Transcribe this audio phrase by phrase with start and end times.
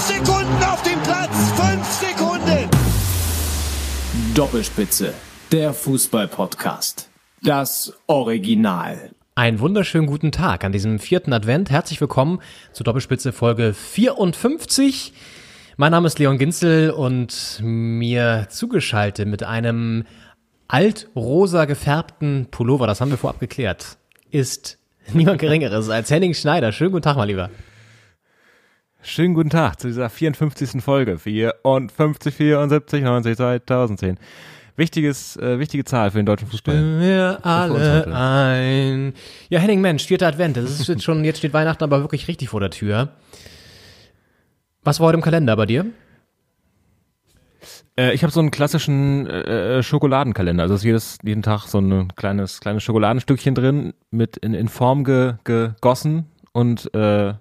[0.00, 1.52] Fünf Sekunden auf dem Platz!
[1.56, 2.70] Fünf Sekunden!
[4.34, 5.12] Doppelspitze,
[5.52, 7.10] der Fußball-Podcast.
[7.42, 9.10] Das Original.
[9.34, 11.68] Einen wunderschönen guten Tag an diesem vierten Advent.
[11.68, 12.40] Herzlich willkommen
[12.72, 15.12] zur Doppelspitze Folge 54.
[15.76, 20.04] Mein Name ist Leon Ginzel und mir zugeschaltet mit einem
[20.66, 23.98] altrosa gefärbten Pullover, das haben wir vorab geklärt,
[24.30, 24.78] ist
[25.12, 26.72] niemand Geringeres als Henning Schneider.
[26.72, 27.50] Schönen guten Tag, mein Lieber.
[29.02, 30.82] Schönen guten Tag zu dieser 54.
[30.82, 31.18] Folge.
[31.18, 34.18] 54, 74, 90, 2010.
[34.76, 37.00] Wichtiges, äh, wichtige Zahl für den deutschen Fußball.
[37.00, 39.14] Wir uns alle ein.
[39.48, 40.58] Ja, Henning, Mensch, vierter Advent.
[40.58, 43.08] Das ist jetzt schon, jetzt steht Weihnachten aber wirklich richtig vor der Tür.
[44.84, 45.86] Was war heute im Kalender bei dir?
[47.98, 50.62] Äh, ich habe so einen klassischen äh, Schokoladenkalender.
[50.62, 55.04] Also ist jedes, jeden Tag so ein kleines, kleines Schokoladenstückchen drin, mit in, in Form
[55.04, 57.32] ge, gegossen und äh,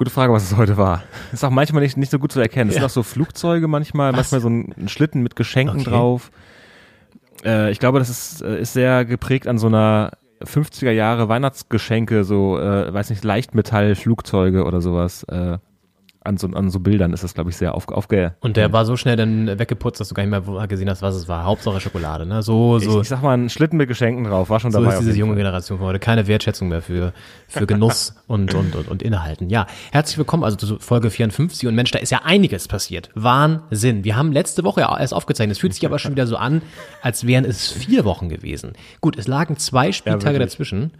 [0.00, 1.02] Gute Frage, was es heute war.
[1.30, 2.70] Ist auch manchmal nicht, nicht so gut zu erkennen.
[2.70, 2.80] Es Ja.
[2.80, 4.32] sind auch so Flugzeuge manchmal, Was?
[4.32, 5.90] manchmal so ein, Schlitten mit Geschenken Okay.
[5.90, 6.30] drauf.
[7.44, 12.24] Äh, ich glaube, das ist, äh, ist sehr geprägt an so einer 50er Jahre Weihnachtsgeschenke,
[12.24, 15.24] so, äh, weiß nicht, Leichtmetall-Flugzeuge oder sowas.
[15.24, 15.58] Äh,
[16.22, 18.34] an, so, an so Bildern ist das, glaube ich, sehr auf, aufge...
[18.40, 21.14] Und der war so schnell dann weggeputzt, dass du gar nicht mehr gesehen hast, was
[21.14, 21.44] es war.
[21.44, 22.42] Hauptsache Schokolade, ne?
[22.42, 24.92] So, Ich, so, ich sag mal, ein Schlitten mit Geschenken drauf, war schon so dabei.
[24.92, 25.34] ist auf diese junge.
[25.34, 25.98] Generation von heute.
[25.98, 27.14] Keine Wertschätzung mehr für,
[27.48, 29.48] für Genuss und, und, und, und Inhalten.
[29.48, 31.66] Ja, herzlich willkommen also zu Folge 54.
[31.66, 33.08] Und Mensch, da ist ja einiges passiert.
[33.14, 34.04] Wahnsinn.
[34.04, 35.56] Wir haben letzte Woche ja erst aufgezeichnet.
[35.56, 36.60] Es fühlt sich aber schon wieder so an,
[37.00, 38.74] als wären es vier Wochen gewesen.
[39.00, 40.50] Gut, es lagen zwei Spieltage wirklich.
[40.50, 40.92] dazwischen,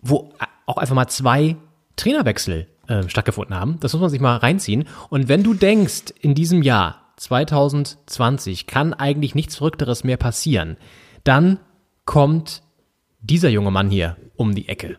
[0.00, 0.32] wo
[0.64, 1.56] auch einfach mal zwei
[1.96, 3.78] Trainerwechsel äh, stattgefunden haben.
[3.80, 4.86] Das muss man sich mal reinziehen.
[5.08, 10.76] Und wenn du denkst, in diesem Jahr 2020 kann eigentlich nichts Verrückteres mehr passieren,
[11.24, 11.58] dann
[12.04, 12.62] kommt
[13.20, 14.98] dieser junge Mann hier um die Ecke.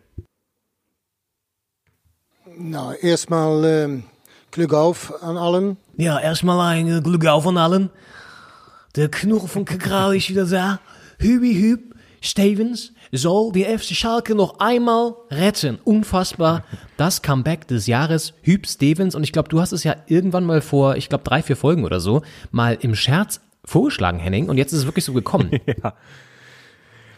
[2.56, 4.04] Nou, erstmal ähm,
[4.50, 5.76] Glück auf an allen.
[5.96, 7.90] Ja, erstmal ein äh, Glück auf an allen.
[8.96, 10.80] Der Knuch von Kakao ist wieder da.
[11.18, 15.78] Hübi Hüb Stevens soll die FC Schalke noch einmal retten.
[15.84, 16.64] Unfassbar.
[16.96, 18.34] Das Comeback des Jahres.
[18.42, 19.14] Hüb Stevens.
[19.14, 21.84] Und ich glaube, du hast es ja irgendwann mal vor, ich glaube, drei, vier Folgen
[21.84, 24.48] oder so, mal im Scherz vorgeschlagen, Henning.
[24.48, 25.50] Und jetzt ist es wirklich so gekommen.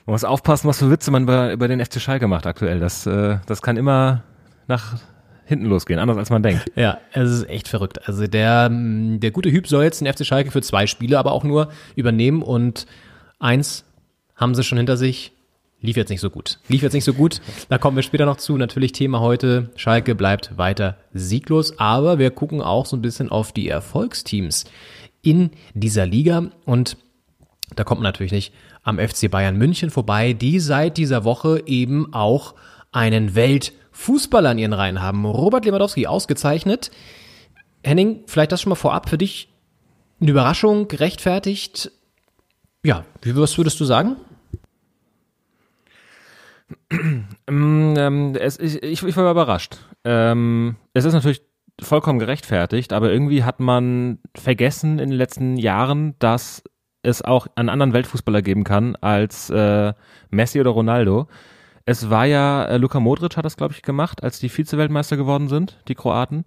[0.06, 2.80] Man muss aufpassen, was für Witze man über, über den FC Schalke macht aktuell.
[2.80, 4.24] Das, äh, das kann immer
[4.66, 4.96] nach
[5.44, 6.70] hinten losgehen, anders als man denkt.
[6.76, 8.08] Ja, es ist echt verrückt.
[8.08, 11.32] Also der, mm, der gute Hüb soll jetzt den FC Schalke für zwei Spiele aber
[11.32, 12.86] auch nur übernehmen und
[13.38, 13.84] eins
[14.36, 15.32] haben sie schon hinter sich.
[15.82, 16.58] Lief jetzt nicht so gut.
[16.68, 17.40] Lief jetzt nicht so gut.
[17.68, 18.56] Da kommen wir später noch zu.
[18.56, 19.70] Natürlich Thema heute.
[19.76, 24.64] Schalke bleibt weiter sieglos, aber wir gucken auch so ein bisschen auf die Erfolgsteams
[25.22, 26.96] in dieser Liga und
[27.76, 28.52] da kommt man natürlich nicht
[28.82, 32.54] am FC Bayern München vorbei, die seit dieser Woche eben auch
[32.92, 35.24] einen Weltfußballer in ihren Reihen haben.
[35.24, 36.90] Robert Lewandowski ausgezeichnet.
[37.84, 39.48] Henning, vielleicht das schon mal vorab für dich
[40.20, 41.90] eine Überraschung, gerechtfertigt.
[42.82, 44.16] Ja, was würdest du sagen?
[47.48, 49.78] Mm, ähm, es, ich, ich, ich war überrascht.
[50.04, 51.42] Ähm, es ist natürlich
[51.80, 56.62] vollkommen gerechtfertigt, aber irgendwie hat man vergessen in den letzten Jahren, dass
[57.02, 59.92] es auch einen anderen Weltfußballer geben kann als äh,
[60.30, 61.28] Messi oder Ronaldo.
[61.86, 65.48] Es war ja, äh, Luka Modric hat das, glaube ich, gemacht, als die Vize-Weltmeister geworden
[65.48, 66.44] sind, die Kroaten.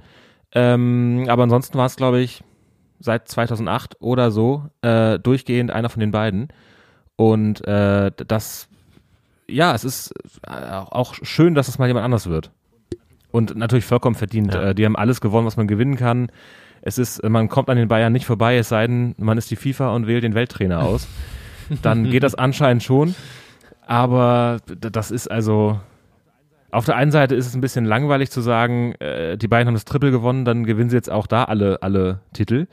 [0.54, 2.44] Ähm, aber ansonsten war es, glaube ich,
[3.00, 6.50] seit 2008 oder so äh, durchgehend einer von den beiden.
[7.16, 8.70] Und äh, das
[9.48, 10.14] ja, es ist
[10.48, 12.52] äh, auch schön, dass es mal jemand anders wird.
[13.32, 14.54] Und natürlich vollkommen verdient.
[14.54, 14.70] Ja.
[14.70, 16.32] Äh, Die haben alles gewonnen, was man gewinnen kann.
[16.82, 19.56] Es ist, man kommt an den Bayern nicht vorbei, es sei denn, man ist die
[19.56, 21.08] FIFA und wählt den Welttrainer aus.
[21.82, 23.16] Dann geht das anscheinend schon.
[23.86, 25.80] Aber das ist also,
[26.72, 29.76] auf der einen Seite ist es ein bisschen langweilig zu sagen, äh, die Bayern haben
[29.76, 32.68] das Triple gewonnen, dann gewinnen sie jetzt auch da alle, alle Titel.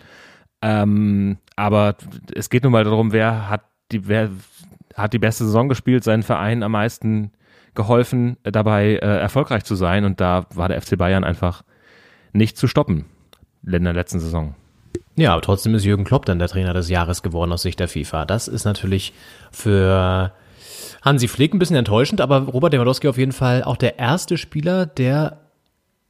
[0.62, 1.96] Ähm, aber
[2.34, 3.62] es geht nun mal darum, wer hat
[3.92, 4.30] die, wer
[5.00, 7.32] hat die beste Saison gespielt, seinen Verein am meisten
[7.74, 10.04] geholfen, äh, dabei äh, erfolgreich zu sein.
[10.04, 11.62] Und da war der FC Bayern einfach
[12.32, 13.06] nicht zu stoppen
[13.64, 14.54] in der letzten Saison.
[15.16, 17.88] Ja, aber trotzdem ist Jürgen Klopp dann der Trainer des Jahres geworden aus Sicht der
[17.88, 18.24] FIFA.
[18.24, 19.12] Das ist natürlich
[19.50, 20.32] für
[21.02, 24.86] Hansi Flick ein bisschen enttäuschend, aber Robert Lewandowski auf jeden Fall auch der erste Spieler,
[24.86, 25.38] der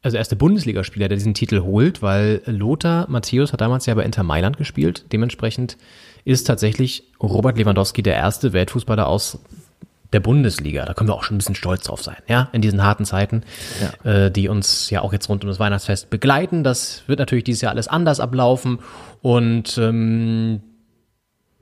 [0.02, 4.22] also erste Bundesligaspieler, der diesen Titel holt, weil Lothar Matthäus hat damals ja bei Inter
[4.22, 5.04] Mailand gespielt.
[5.12, 5.76] Dementsprechend
[6.24, 9.38] ist tatsächlich Robert Lewandowski der erste Weltfußballer aus
[10.12, 10.84] der Bundesliga.
[10.84, 13.42] Da können wir auch schon ein bisschen stolz drauf sein, ja, in diesen harten Zeiten,
[14.04, 16.64] äh, die uns ja auch jetzt rund um das Weihnachtsfest begleiten.
[16.64, 18.80] Das wird natürlich dieses Jahr alles anders ablaufen
[19.22, 20.60] und ähm,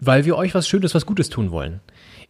[0.00, 1.80] weil wir euch was Schönes, was Gutes tun wollen.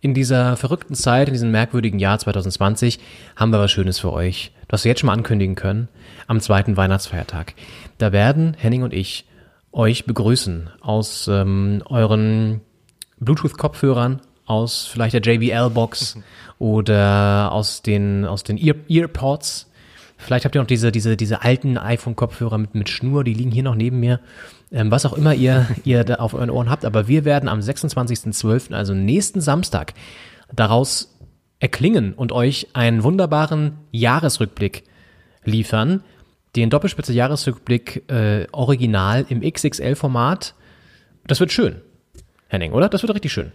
[0.00, 3.00] In dieser verrückten Zeit, in diesem merkwürdigen Jahr 2020,
[3.36, 5.88] haben wir was Schönes für euch, was wir jetzt schon mal ankündigen können,
[6.28, 7.54] am zweiten Weihnachtsfeiertag.
[7.98, 9.26] Da werden Henning und ich
[9.72, 12.60] euch begrüßen aus ähm, euren
[13.20, 16.18] Bluetooth-Kopfhörern, aus vielleicht der JBL-Box
[16.58, 19.70] oder aus den, aus den Ear Earpods.
[20.16, 23.62] Vielleicht habt ihr noch diese, diese, diese alten iPhone-Kopfhörer mit, mit Schnur, die liegen hier
[23.62, 24.20] noch neben mir.
[24.72, 26.84] Ähm, was auch immer ihr, ihr da auf euren Ohren habt.
[26.84, 29.94] Aber wir werden am 26.12., also nächsten Samstag,
[30.52, 31.14] daraus
[31.60, 34.84] erklingen und euch einen wunderbaren Jahresrückblick
[35.44, 36.02] liefern.
[36.58, 40.56] Den Doppelspitze Jahresrückblick äh, original im XXL-Format.
[41.24, 41.82] Das wird schön.
[42.48, 42.88] Henning, oder?
[42.88, 43.52] Das wird richtig schön.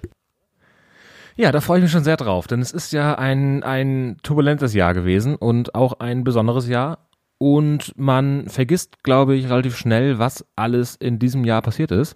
[1.36, 4.74] Ja, da freue ich mich schon sehr drauf, denn es ist ja ein, ein turbulentes
[4.74, 7.10] Jahr gewesen und auch ein besonderes Jahr.
[7.40, 12.16] Und man vergisst, glaube ich, relativ schnell, was alles in diesem Jahr passiert ist.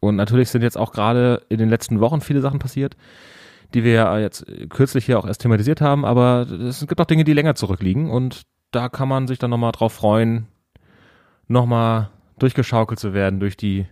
[0.00, 2.96] Und natürlich sind jetzt auch gerade in den letzten Wochen viele Sachen passiert,
[3.72, 6.04] die wir jetzt kürzlich hier auch erst thematisiert haben.
[6.04, 8.10] Aber es gibt auch Dinge, die länger zurückliegen.
[8.10, 8.42] Und
[8.74, 10.46] da kann man sich dann nochmal drauf freuen,
[11.48, 13.86] nochmal durchgeschaukelt zu werden durch die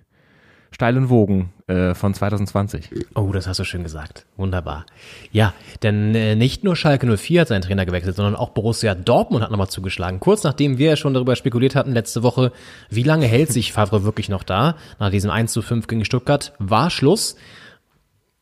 [0.73, 2.91] steilen Wogen äh, von 2020.
[3.15, 4.27] Oh, das hast du schön gesagt.
[4.37, 4.87] Wunderbar.
[5.31, 5.53] Ja,
[5.83, 9.51] denn äh, nicht nur Schalke 04 hat seinen Trainer gewechselt, sondern auch Borussia Dortmund hat
[9.51, 10.19] nochmal zugeschlagen.
[10.19, 12.53] Kurz nachdem wir ja schon darüber spekuliert hatten letzte Woche,
[12.89, 14.77] wie lange hält sich Favre wirklich noch da?
[14.99, 17.37] Nach diesem 1 zu 5 gegen Stuttgart war Schluss.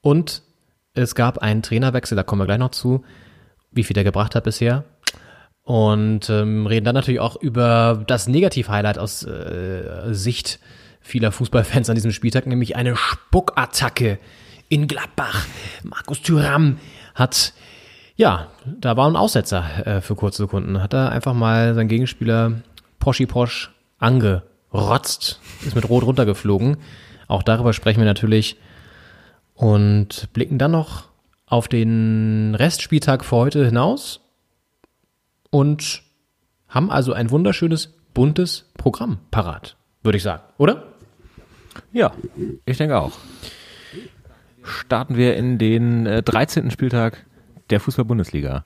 [0.01, 0.43] Und
[0.95, 3.05] es gab einen Trainerwechsel, da kommen wir gleich noch zu,
[3.71, 4.85] wie viel der gebracht hat bisher.
[5.71, 10.59] Und ähm, reden dann natürlich auch über das Negativ-Highlight aus äh, Sicht
[11.01, 14.19] vieler Fußballfans an diesem Spieltag, nämlich eine Spuckattacke
[14.69, 15.47] in Gladbach.
[15.85, 16.79] Markus Thüram
[17.15, 17.55] hat,
[18.17, 20.83] ja, da war ein Aussetzer äh, für kurze Sekunden.
[20.83, 22.63] Hat er einfach mal seinen Gegenspieler
[22.99, 23.71] Poschi Posch
[24.01, 26.79] angerotzt, ist mit Rot runtergeflogen.
[27.29, 28.57] Auch darüber sprechen wir natürlich
[29.55, 31.05] und blicken dann noch
[31.47, 34.21] auf den Restspieltag für heute hinaus
[35.51, 36.03] und
[36.69, 40.85] haben also ein wunderschönes, buntes Programm parat, würde ich sagen, oder?
[41.93, 42.13] Ja,
[42.65, 43.13] ich denke auch.
[44.63, 46.71] Starten wir in den äh, 13.
[46.71, 47.27] Spieltag
[47.71, 48.65] der Fußball-Bundesliga.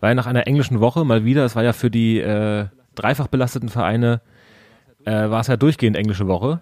[0.00, 3.68] Weil nach einer englischen Woche mal wieder, es war ja für die äh, dreifach belasteten
[3.68, 4.20] Vereine,
[5.04, 6.60] äh, war es ja durchgehend englische Woche.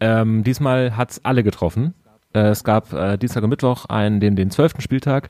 [0.00, 1.94] Ähm, diesmal hat es alle getroffen.
[2.34, 4.80] Äh, es gab äh, Dienstag und Mittwoch einen, den, den 12.
[4.80, 5.28] Spieltag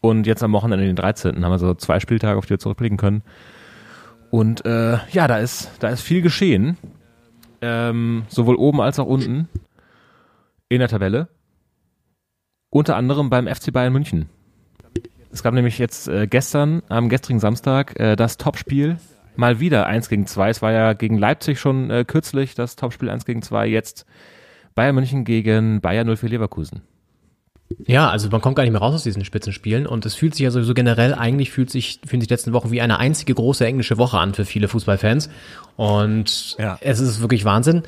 [0.00, 1.44] und jetzt am Wochenende den 13.
[1.44, 3.22] haben wir so zwei Spieltage, auf die wir zurückblicken können.
[4.30, 6.76] Und äh, ja, da ist, da ist viel geschehen
[7.60, 9.48] ähm, sowohl oben als auch unten
[10.68, 11.28] in der Tabelle.
[12.70, 14.28] Unter anderem beim FC Bayern München.
[15.32, 18.98] Es gab nämlich jetzt äh, gestern, am gestrigen Samstag, äh, das Topspiel.
[19.36, 20.50] Mal wieder 1 gegen 2.
[20.50, 23.66] Es war ja gegen Leipzig schon äh, kürzlich das Topspiel 1 gegen 2.
[23.66, 24.06] Jetzt
[24.74, 26.82] Bayern München gegen Bayern 04 Leverkusen.
[27.86, 30.42] Ja, also man kommt gar nicht mehr raus aus diesen Spitzenspielen und es fühlt sich
[30.44, 33.64] ja sowieso generell, eigentlich fühlt sich, fühlen sich die letzten Wochen wie eine einzige große
[33.64, 35.30] englische Woche an für viele Fußballfans
[35.76, 36.78] und Ja.
[36.80, 37.82] es ist wirklich Wahnsinn.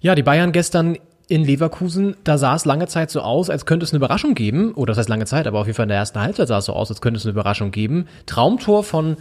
[0.00, 3.84] Ja, die Bayern gestern in Leverkusen, da sah es lange Zeit so aus, als könnte
[3.84, 5.98] es eine Überraschung geben, oder das heißt lange Zeit, aber auf jeden Fall in der
[5.98, 8.06] ersten Halbzeit sah es so aus, als könnte es eine Überraschung geben.
[8.26, 9.16] Traumtor von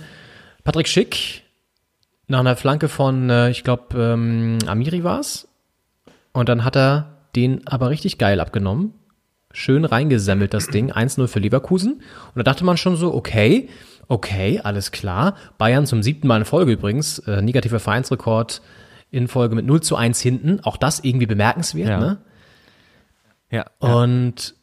[0.63, 1.43] Patrick Schick
[2.27, 5.47] nach einer Flanke von, äh, ich glaube, ähm, Amiri war's.
[6.33, 8.93] Und dann hat er den aber richtig geil abgenommen
[9.53, 10.91] schön reingesemmelt, das Ding.
[10.91, 11.93] 1-0 für Leverkusen.
[11.93, 13.69] Und da dachte man schon so, okay,
[14.07, 15.35] okay, alles klar.
[15.57, 17.19] Bayern zum siebten Mal in Folge übrigens.
[17.19, 18.61] Äh, negativer Vereinsrekord
[19.09, 20.59] in Folge mit 0 zu 1 hinten.
[20.63, 21.99] Auch das irgendwie bemerkenswert, Ja.
[21.99, 22.17] ne?
[23.51, 23.65] Ja.
[23.79, 24.55] Und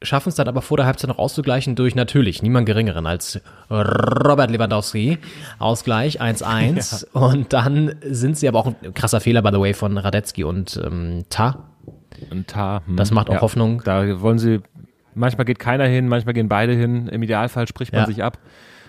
[0.00, 4.50] schaffen es dann aber vor der Halbzeit noch auszugleichen durch natürlich niemand geringeren als Robert
[4.50, 5.18] Lewandowski.
[5.58, 7.06] Ausgleich 1-1.
[7.12, 10.80] Und dann sind sie aber auch ein krasser Fehler, by the way, von Radetzky und
[10.84, 11.68] ähm, Ta.
[12.30, 13.82] Und Tar, hm, Das macht auch Hoffnung.
[13.84, 14.60] Da wollen sie,
[15.14, 17.08] manchmal geht keiner hin, manchmal gehen beide hin.
[17.08, 18.06] Im Idealfall spricht man Ja.
[18.06, 18.38] sich ab.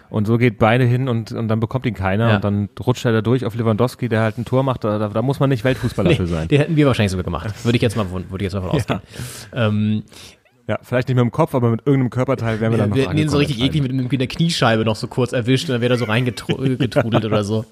[0.10, 2.30] Und so geht beide hin und, und dann bekommt ihn keiner.
[2.30, 2.36] Ja.
[2.36, 4.84] Und dann rutscht er da durch auf Lewandowski, der halt ein Tor macht.
[4.84, 6.48] Da, da, da muss man nicht Weltfußballer für sein.
[6.48, 7.52] Den hätten wir wahrscheinlich sogar gemacht.
[7.66, 9.00] Würde ich jetzt mal, würde ich jetzt mal von ausgehen.
[9.54, 10.04] Ähm,
[10.68, 13.04] Ja, vielleicht nicht mit dem Kopf, aber mit irgendeinem Körperteil wären wir dann noch wir
[13.08, 15.82] hätten ihn so richtig eklig mit, mit der Kniescheibe noch so kurz erwischt und dann
[15.82, 17.66] wäre er so reingetrudelt oder so.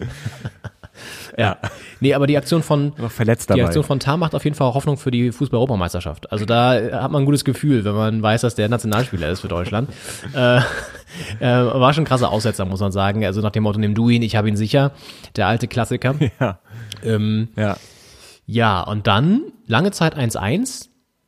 [1.37, 1.57] Ja.
[2.03, 3.65] Nee, aber die Aktion von verletzt die dabei.
[3.65, 6.31] Aktion von Tam macht auf jeden Fall Hoffnung für die Fußball-Europameisterschaft.
[6.31, 9.41] Also da äh, hat man ein gutes Gefühl, wenn man weiß, dass der Nationalspieler ist
[9.41, 9.87] für Deutschland.
[10.33, 10.57] äh,
[11.39, 13.23] äh, war schon ein krasser Aussetzer, muss man sagen.
[13.23, 14.93] Also nach dem Motto, nimm du ihn, ich habe ihn sicher.
[15.35, 16.15] Der alte Klassiker.
[16.39, 16.59] Ja.
[17.03, 17.77] Ähm, Ja.
[18.47, 20.87] ja, und dann lange Zeit 1-1.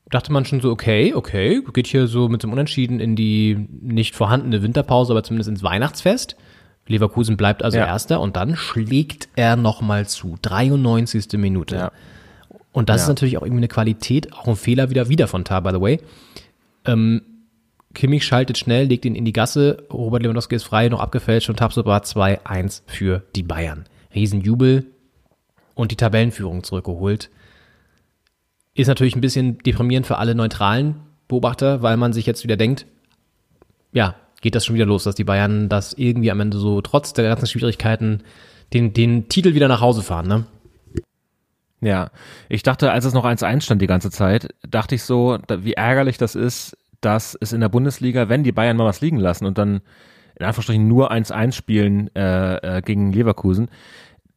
[0.09, 4.15] Dachte man schon so, okay, okay, geht hier so mit dem Unentschieden in die nicht
[4.15, 6.35] vorhandene Winterpause, aber zumindest ins Weihnachtsfest.
[6.87, 7.85] Leverkusen bleibt also Ja.
[7.85, 10.37] Erster und dann schlägt er nochmal zu.
[10.41, 11.37] 93.
[11.37, 11.75] Minute.
[11.75, 11.91] Ja.
[12.71, 13.03] Und das Ja.
[13.03, 15.79] ist natürlich auch irgendwie eine Qualität, auch ein Fehler wieder, wieder von Tar, by the
[15.81, 15.99] way.
[16.85, 17.21] Ähm,
[17.93, 21.57] Kimmich schaltet schnell, legt ihn in die Gasse, Robert Lewandowski ist frei, noch abgefälscht und
[21.59, 23.85] Tabsoba 2-1 für die Bayern.
[24.15, 24.87] Riesenjubel
[25.75, 27.29] und die Tabellenführung zurückgeholt.
[28.73, 30.95] Ist natürlich ein bisschen deprimierend für alle neutralen
[31.27, 32.87] Beobachter, weil man sich jetzt wieder denkt,
[33.91, 37.13] ja, geht das schon wieder los, dass die Bayern das irgendwie am Ende so trotz
[37.13, 38.23] der ganzen Schwierigkeiten
[38.73, 40.45] den, den Titel wieder nach Hause fahren, ne?
[41.79, 42.11] Ja,
[42.49, 46.17] ich dachte, als es noch 1-1 stand die ganze Zeit, dachte ich so, wie ärgerlich
[46.17, 49.57] das ist, dass es in der Bundesliga, wenn die Bayern mal was liegen lassen und
[49.57, 49.81] dann
[50.39, 53.69] in Anführungsstrichen nur 1-1 spielen äh, äh, gegen Leverkusen,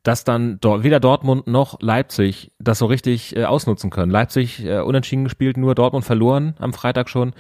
[0.03, 4.13] dass dann dort, weder Dortmund noch Leipzig das so richtig äh, ausnutzen können.
[4.13, 7.33] Leipzig äh, unentschieden gespielt, nur Dortmund verloren am Freitag schon.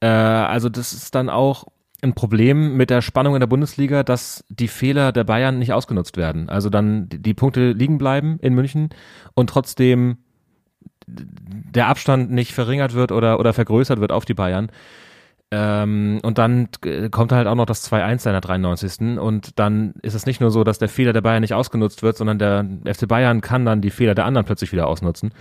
[0.00, 1.66] Äh, also das ist dann auch
[2.04, 6.16] ein Problem mit der Spannung in der Bundesliga, dass die Fehler der Bayern nicht ausgenutzt
[6.16, 6.48] werden.
[6.48, 8.90] Also dann die, Punkte liegen bleiben in München
[9.34, 10.18] und trotzdem
[11.06, 14.70] der Abstand nicht verringert wird oder, oder vergrößert wird auf die Bayern.
[15.50, 19.18] Ähm, und dann äh, kommt halt auch noch das 2-1 in der 93.
[19.18, 22.16] Und dann ist es nicht nur so, dass der Fehler der Bayern nicht ausgenutzt wird,
[22.16, 25.32] sondern der FC Bayern kann dann die Fehler der anderen plötzlich wieder ausnutzen.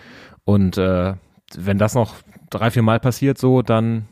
[0.43, 1.13] Und äh,
[1.55, 2.15] wenn das noch
[2.49, 4.05] drei, vier Mal passiert so, dann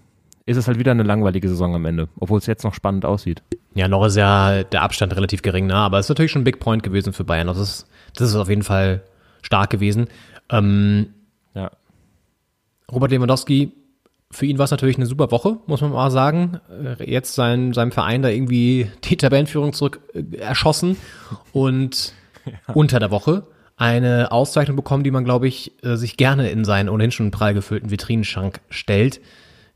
[0.46, 3.44] ist es halt wieder eine langweilige Saison am Ende, obwohl es jetzt noch spannend aussieht.
[3.74, 5.76] Ja, noch ist ja der Abstand relativ gering, ne?
[5.76, 7.48] aber es ist natürlich schon ein Big Point gewesen für Bayern.
[7.48, 9.04] Das ist, das ist auf jeden Fall
[9.42, 10.08] stark gewesen.
[10.50, 11.14] Ähm,
[11.54, 11.72] Ja.
[12.92, 13.72] Robert Lewandowski,
[14.32, 16.60] für ihn war es natürlich eine super Woche, muss man mal sagen.
[16.70, 20.98] Äh, Jetzt sein, seinem Verein da irgendwie die Tabellenführung zurück äh, erschossen
[21.54, 22.14] und
[22.74, 26.90] unter der Woche eine Auszeichnung bekommen, die man, glaube ich, äh, sich gerne in seinen
[26.90, 29.22] ohnehin schon prall gefüllten Vitrinenschrank stellt.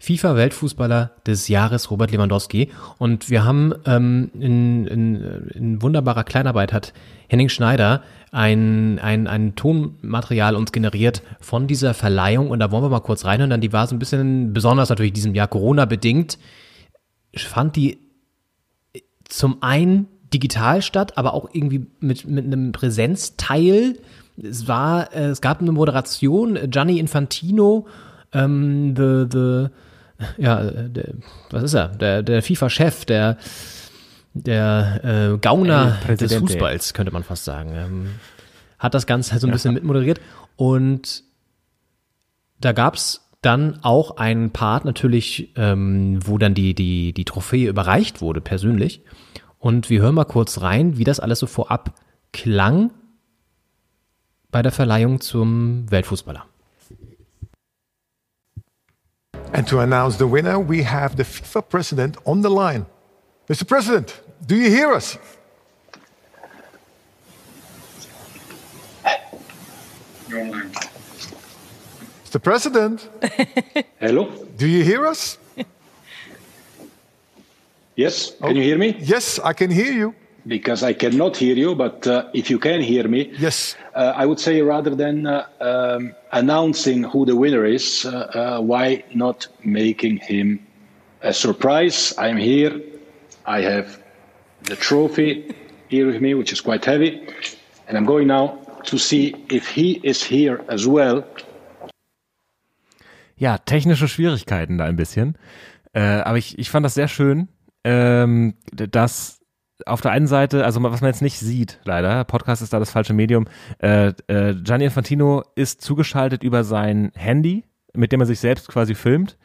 [0.05, 2.69] FIFA-Weltfußballer des Jahres Robert Lewandowski.
[2.99, 5.15] Und wir haben ähm, in, in,
[5.53, 6.93] in wunderbarer Kleinarbeit hat
[7.27, 12.51] Henning Schneider ein, ein, ein Tonmaterial uns generiert von dieser Verleihung.
[12.51, 13.49] Und da wollen wir mal kurz reinhören.
[13.49, 16.37] Dann die war so ein bisschen besonders natürlich diesem Jahr Corona-bedingt.
[17.31, 17.97] Ich fand die
[19.27, 23.97] zum einen digital statt, aber auch irgendwie mit, mit einem Präsenzteil.
[24.37, 27.87] Es war, äh, es gab eine Moderation, Gianni Infantino,
[28.33, 29.67] ähm, the, the,
[30.37, 31.13] ja, äh, der,
[31.49, 31.89] was ist er?
[31.89, 33.37] Der, der FIFA-Chef, der,
[34.33, 36.35] der äh, Gauner El des.
[36.35, 37.73] Fußballs, könnte man fast sagen.
[37.75, 38.09] Ähm,
[38.79, 40.19] hat das Ganze halt so ein bisschen mitmoderiert.
[40.55, 41.23] Und
[42.59, 48.21] da gab's dann auch einen Part natürlich, ähm, wo dann die, die, die Trophäe überreicht
[48.21, 49.01] wurde, persönlich.
[49.59, 51.93] Und wir hören mal kurz rein, wie das alles so vorab
[52.33, 52.91] klang
[54.51, 56.45] bei der Verleihung zum Weltfußballer.
[59.55, 62.85] And to announce the winner, we have the FIFA president on the line.
[63.47, 63.65] Mr.
[63.65, 65.17] President, do you hear us?
[72.25, 72.43] Mr.
[72.43, 73.07] President,
[74.01, 74.25] Hello?
[74.57, 75.37] do you hear us?
[77.95, 78.97] Yes, can you hear me?
[78.99, 80.13] Yes, I can hear you.
[80.47, 83.75] Because I cannot hear you, but uh, if you can hear me, Yes.
[83.95, 88.61] uh, I would say rather than uh, um, announcing who the winner is, uh, uh,
[88.61, 90.59] why not making him
[91.21, 92.13] a surprise?
[92.19, 92.79] I'm here.
[93.47, 93.97] I have
[94.63, 95.55] the trophy
[95.87, 97.27] here with me, which is quite heavy.
[97.87, 101.23] And I'm going now to see if he is here as well.
[103.37, 105.37] Ja, technische Schwierigkeiten da ein bisschen.
[105.93, 107.47] Äh, aber ich, ich fand das sehr schön,
[107.83, 109.39] ähm, dass
[109.85, 112.91] auf der einen Seite, also was man jetzt nicht sieht, leider, Podcast ist da das
[112.91, 113.45] falsche Medium,
[113.79, 118.95] äh, äh, Gianni Infantino ist zugeschaltet über sein Handy, mit dem er sich selbst quasi
[118.95, 119.37] filmt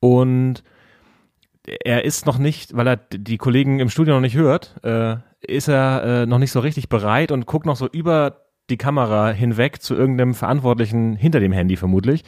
[0.00, 0.62] und
[1.84, 5.68] er ist noch nicht, weil er die Kollegen im Studio noch nicht hört, äh, ist
[5.68, 9.80] er äh, noch nicht so richtig bereit und guckt noch so über die Kamera hinweg
[9.82, 12.24] zu irgendeinem Verantwortlichen hinter dem Handy vermutlich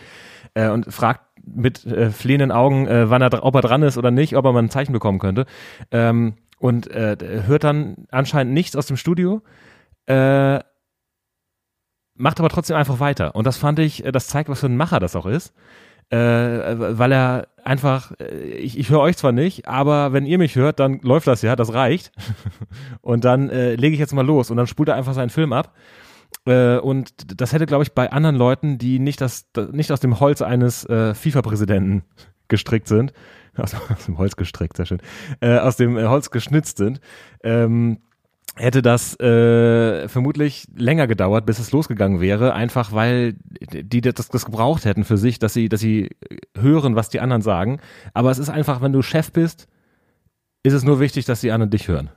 [0.55, 4.11] äh, und fragt mit äh, flehenden Augen, äh, wann er, ob er dran ist oder
[4.11, 5.47] nicht, ob er mal ein Zeichen bekommen könnte.
[5.91, 9.43] Ähm, und äh, hört dann anscheinend nichts aus dem Studio,
[10.07, 10.61] äh,
[12.15, 13.35] macht aber trotzdem einfach weiter.
[13.35, 15.55] Und das fand ich, äh, das zeigt, was für ein Macher das auch ist.
[16.11, 18.27] Äh, weil er einfach, äh,
[18.59, 21.57] ich, ich höre euch zwar nicht, aber wenn ihr mich hört, dann läuft das ja,
[21.57, 22.13] das reicht.
[23.01, 25.55] und dann äh, lege ich jetzt mal los und dann spult er einfach seinen Film
[25.55, 25.75] ab.
[26.45, 30.21] Äh, und das hätte, glaube ich, bei anderen Leuten, die nicht, das, nicht aus dem
[30.21, 32.03] Holz eines äh, FIFA-Präsidenten
[32.49, 33.15] gestrickt sind,
[33.61, 35.03] aus, aus, dem Holz gestrickt, sehr schön,
[35.41, 37.01] äh, aus dem äh, Holz geschnitzt sind,
[37.43, 37.99] ähm,
[38.57, 44.45] hätte das äh, vermutlich länger gedauert, bis es losgegangen wäre, einfach weil die das, das
[44.45, 46.11] gebraucht hätten für sich, dass sie, dass sie
[46.59, 47.81] hören, was die anderen sagen.
[48.13, 49.69] Aber es ist einfach, wenn du Chef bist,
[50.63, 52.11] ist es nur wichtig, dass die anderen dich hören.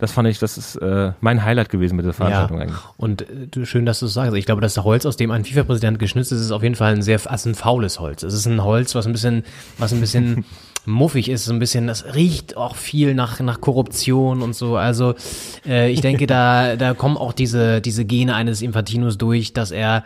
[0.00, 2.64] Das fand ich, das ist äh, mein Highlight gewesen mit der Veranstaltung ja.
[2.64, 2.80] eigentlich.
[2.96, 4.34] Und äh, schön, dass du es sagst.
[4.34, 7.02] Ich glaube, das Holz, aus dem ein FIFA-Präsident geschnitzt ist, ist auf jeden Fall ein
[7.02, 8.22] sehr, also ein faules Holz.
[8.22, 9.44] Es ist ein Holz, was ein bisschen,
[9.76, 10.46] was ein bisschen
[10.86, 14.76] muffig ist, so ein bisschen, das riecht auch viel nach, nach Korruption und so.
[14.76, 15.14] Also
[15.66, 20.04] äh, ich denke, da, da kommen auch diese, diese Gene eines Infantinos durch, dass er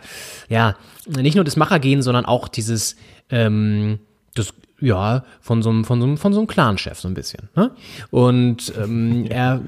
[0.49, 0.75] ja
[1.07, 2.95] nicht nur das Machergen, sondern auch dieses
[3.29, 3.99] ähm,
[4.33, 7.49] das ja, von so einem, von so einem, von so einem Clan-Chef so ein bisschen.
[7.55, 7.71] Ne?
[8.11, 9.61] Und ähm, er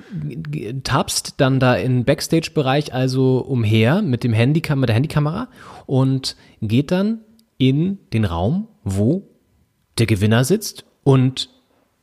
[0.83, 5.47] tapst dann da im Backstage-Bereich also umher mit dem Handy, mit der Handykamera
[5.85, 7.21] und geht dann
[7.57, 9.23] in den Raum, wo
[9.97, 11.49] der Gewinner sitzt und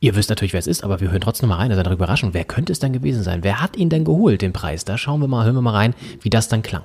[0.01, 1.69] Ihr wisst natürlich, wer es ist, aber wir hören trotzdem mal rein.
[1.69, 2.33] Das ist eine Überraschung.
[2.33, 3.43] Wer könnte es denn gewesen sein?
[3.43, 4.83] Wer hat ihn denn geholt, den Preis?
[4.85, 6.83] Da schauen wir mal, hören wir mal rein, wie das dann klang.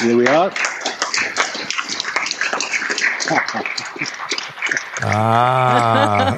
[0.00, 0.50] Here we are.
[5.04, 6.28] Ah.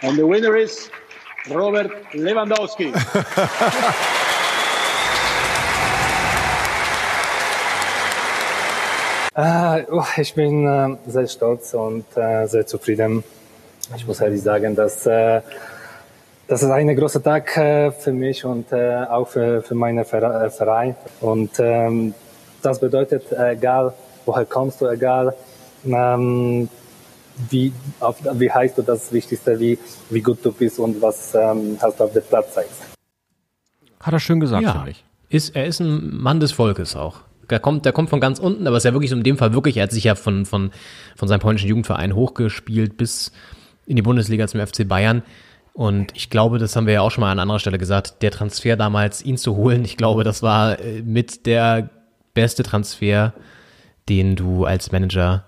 [0.00, 0.90] and the winner is
[1.50, 2.90] Robert Lewandowski.
[9.36, 13.22] Äh, oh, ich bin äh, sehr stolz und äh, sehr zufrieden.
[13.94, 15.42] Ich muss ehrlich sagen, dass äh,
[16.48, 20.96] das ist ein großer Tag äh, für mich und äh, auch für, für meinen Verein.
[21.20, 22.14] Und ähm,
[22.62, 23.92] das bedeutet, egal
[24.24, 25.34] woher kommst du, egal
[25.84, 26.70] ähm,
[27.50, 29.78] wie, auf, wie heißt du das Wichtigste, wie,
[30.08, 32.80] wie gut du bist und was ähm, hast du auf dem Platz zeigst.
[34.00, 34.72] Hat er schön gesagt, ja.
[34.72, 35.04] finde ich.
[35.28, 37.25] Ist, er ist ein Mann des Volkes auch.
[37.50, 39.52] Der kommt, der kommt von ganz unten, aber ist ja wirklich so in dem Fall
[39.52, 40.70] wirklich, er hat sich ja von, von,
[41.14, 43.32] von seinem polnischen Jugendverein hochgespielt bis
[43.86, 45.22] in die Bundesliga zum FC Bayern.
[45.72, 48.30] Und ich glaube, das haben wir ja auch schon mal an anderer Stelle gesagt, der
[48.30, 51.90] Transfer damals, ihn zu holen, ich glaube, das war äh, mit der
[52.32, 53.34] beste Transfer,
[54.08, 55.44] den du als Manager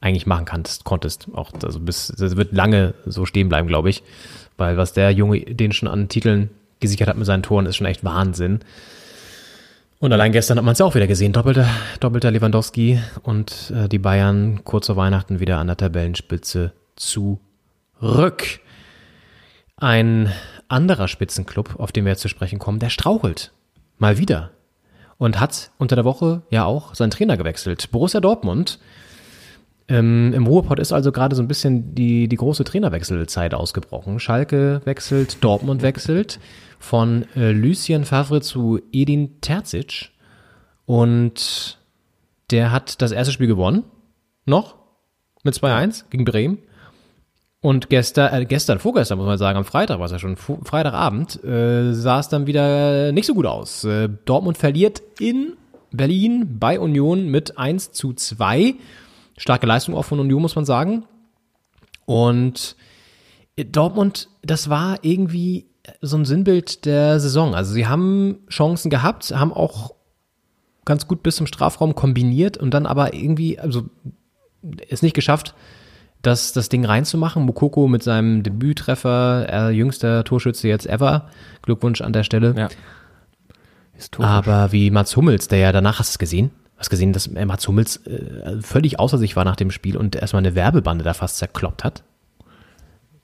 [0.00, 1.28] eigentlich machen kannst, konntest.
[1.34, 4.02] Auch, also bis, das wird lange so stehen bleiben, glaube ich.
[4.56, 7.86] Weil was der Junge den schon an Titeln gesichert hat mit seinen Toren, ist schon
[7.86, 8.60] echt Wahnsinn.
[10.04, 11.32] Und allein gestern hat man es auch wieder gesehen.
[11.32, 11.66] Doppelter,
[11.98, 18.60] doppelter Lewandowski und äh, die Bayern kurz vor Weihnachten wieder an der Tabellenspitze zurück.
[19.78, 20.30] Ein
[20.68, 23.52] anderer Spitzenclub, auf den wir jetzt zu sprechen kommen, der strauchelt.
[23.96, 24.50] Mal wieder.
[25.16, 27.90] Und hat unter der Woche ja auch seinen Trainer gewechselt.
[27.90, 28.80] Borussia Dortmund.
[29.86, 34.18] Ähm, Im Ruhrpott ist also gerade so ein bisschen die, die große Trainerwechselzeit ausgebrochen.
[34.18, 36.40] Schalke wechselt, Dortmund wechselt
[36.78, 40.10] von äh, Lucien Favre zu Edin Terzic.
[40.86, 41.78] Und
[42.50, 43.84] der hat das erste Spiel gewonnen.
[44.46, 44.76] Noch.
[45.42, 46.58] Mit 2-1 gegen Bremen.
[47.60, 51.42] Und gestern, äh, gestern, vorgestern muss man sagen, am Freitag war es ja schon, Freitagabend,
[51.44, 53.84] äh, sah es dann wieder nicht so gut aus.
[53.84, 55.54] Äh, Dortmund verliert in
[55.90, 58.74] Berlin bei Union mit 1 zu 2.
[59.36, 61.04] Starke Leistung auch von Union, muss man sagen.
[62.06, 62.76] Und
[63.56, 65.66] Dortmund, das war irgendwie
[66.00, 67.54] so ein Sinnbild der Saison.
[67.54, 69.94] Also sie haben Chancen gehabt, haben auch
[70.84, 73.84] ganz gut bis zum Strafraum kombiniert und dann aber irgendwie, also
[74.88, 75.54] es nicht geschafft,
[76.22, 77.44] das, das Ding reinzumachen.
[77.44, 81.28] Mukoko mit seinem Debüttreffer, er jüngster Torschütze jetzt ever.
[81.62, 82.54] Glückwunsch an der Stelle.
[82.56, 82.68] Ja.
[84.18, 86.50] Aber wie Mats Hummels, der ja danach, hast du es gesehen?
[86.76, 90.40] Hast gesehen, dass Mats Hummels äh, völlig außer sich war nach dem Spiel und erstmal
[90.40, 92.02] eine Werbebande da fast zerkloppt hat?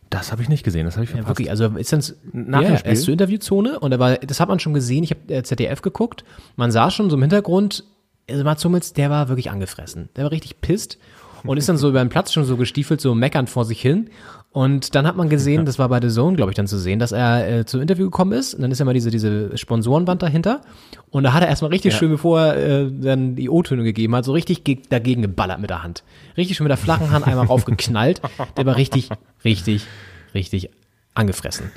[0.09, 1.27] Das habe ich nicht gesehen, das habe ich verpasst.
[1.27, 2.91] Ja, wirklich, also ist dann nach ja, dem Spiel?
[2.91, 5.83] er ist zur Interviewzone und er war, das hat man schon gesehen, ich habe ZDF
[5.83, 6.25] geguckt,
[6.57, 7.85] man sah schon so im Hintergrund,
[8.29, 10.99] also Mats Hummels, der war wirklich angefressen, der war richtig pisst
[11.45, 14.11] und ist dann so über den Platz schon so gestiefelt, so meckernd vor sich hin.
[14.53, 16.99] Und dann hat man gesehen, das war bei The Zone, glaube ich, dann zu sehen,
[16.99, 18.55] dass er äh, zum Interview gekommen ist.
[18.55, 20.63] Und dann ist ja mal diese, diese Sponsorenwand dahinter.
[21.11, 21.99] Und da hat er erstmal richtig Ja.
[22.01, 25.71] schön, bevor er äh, dann die O-Töne gegeben hat, so richtig ge dagegen geballert mit
[25.71, 26.03] der Hand.
[26.37, 28.23] Richtig schön mit der flachen Hand einmal raufgeknallt.
[28.57, 29.09] Der war richtig,
[29.45, 29.87] richtig,
[30.35, 30.71] richtig
[31.15, 31.71] angefressen.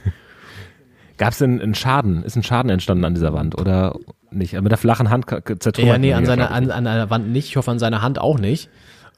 [1.18, 2.24] Gab es denn einen Schaden?
[2.24, 3.96] Ist ein Schaden entstanden an dieser Wand oder
[4.32, 4.54] nicht?
[4.60, 5.28] Mit der flachen Hand
[5.60, 6.30] zertrümmert Ja, nee, an ich.
[6.30, 7.50] an, an der Wand nicht.
[7.50, 8.70] Ich hoffe, an seiner Hand auch nicht.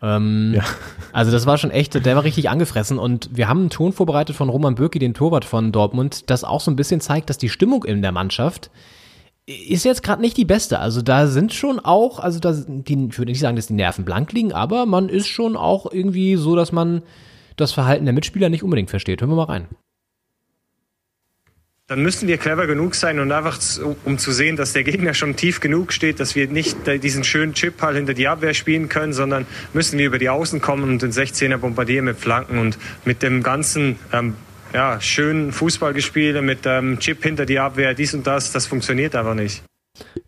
[0.02, 0.62] Ähm,
[1.14, 4.36] Also das war schon echt, der war richtig angefressen und wir haben einen Ton vorbereitet
[4.36, 7.50] von Roman Bürki, den Torwart von Dortmund, das auch so ein bisschen zeigt, dass die
[7.50, 8.70] Stimmung in der Mannschaft
[9.48, 10.80] ist jetzt gerade nicht die beste.
[10.80, 14.04] Also da sind schon auch, also da die, ich würde nicht sagen, dass die Nerven
[14.04, 17.04] blank liegen, aber man ist schon auch irgendwie so, dass man
[17.56, 19.22] das Verhalten der Mitspieler nicht unbedingt versteht.
[19.22, 19.68] Hören wir mal rein.
[21.88, 25.13] Dann müssen wir clever genug sein und einfach, zu, um zu sehen, dass der Gegner
[25.13, 29.13] schon tief genug steht, dass wir nicht diesen schönen Chipball hinter die Abwehr spielen können,
[29.13, 33.21] sondern müssen wir über die Außen kommen und den 16er bombardieren mit Flanken und mit
[33.21, 34.34] dem ganzen ähm,
[34.74, 39.36] ja, schönen Fußballgespiele mit ähm, Chip hinter die Abwehr, dies und das, das funktioniert einfach
[39.36, 39.63] nicht.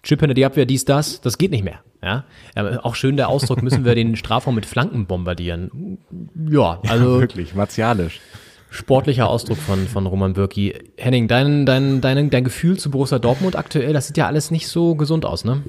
[0.04, 1.80] Chip hinter die Abwehr, dies, das, das geht nicht mehr.
[2.04, 5.98] Ja, aber auch schön der Ausdruck, müssen wir den Strafraum mit Flanken bombardieren.
[6.48, 8.22] Ja, also ja, wirklich martialisch.
[8.78, 10.76] Sportlicher Ausdruck von, von Roman Bürki.
[10.98, 14.68] Henning, dein, dein, dein, dein Gefühl zu Borussia Dortmund aktuell, das sieht ja alles nicht
[14.68, 15.64] so gesund aus, ne?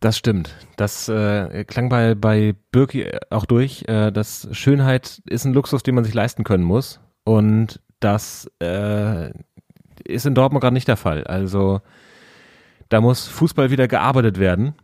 [0.00, 0.56] Das stimmt.
[0.76, 3.84] Das äh, klang bei, bei Birki auch durch.
[3.86, 6.98] Äh, dass Schönheit ist ein Luxus, den man sich leisten können muss.
[7.22, 9.30] Und das äh,
[10.04, 11.22] ist in Dortmund gerade nicht der Fall.
[11.24, 11.80] Also
[12.88, 14.74] da muss Fußball wieder gearbeitet werden.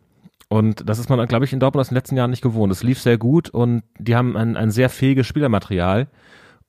[0.48, 2.72] Und das ist man, glaube ich, in Dortmund aus den letzten Jahren nicht gewohnt.
[2.72, 6.08] Es lief sehr gut und die haben ein, ein sehr fähiges Spielermaterial.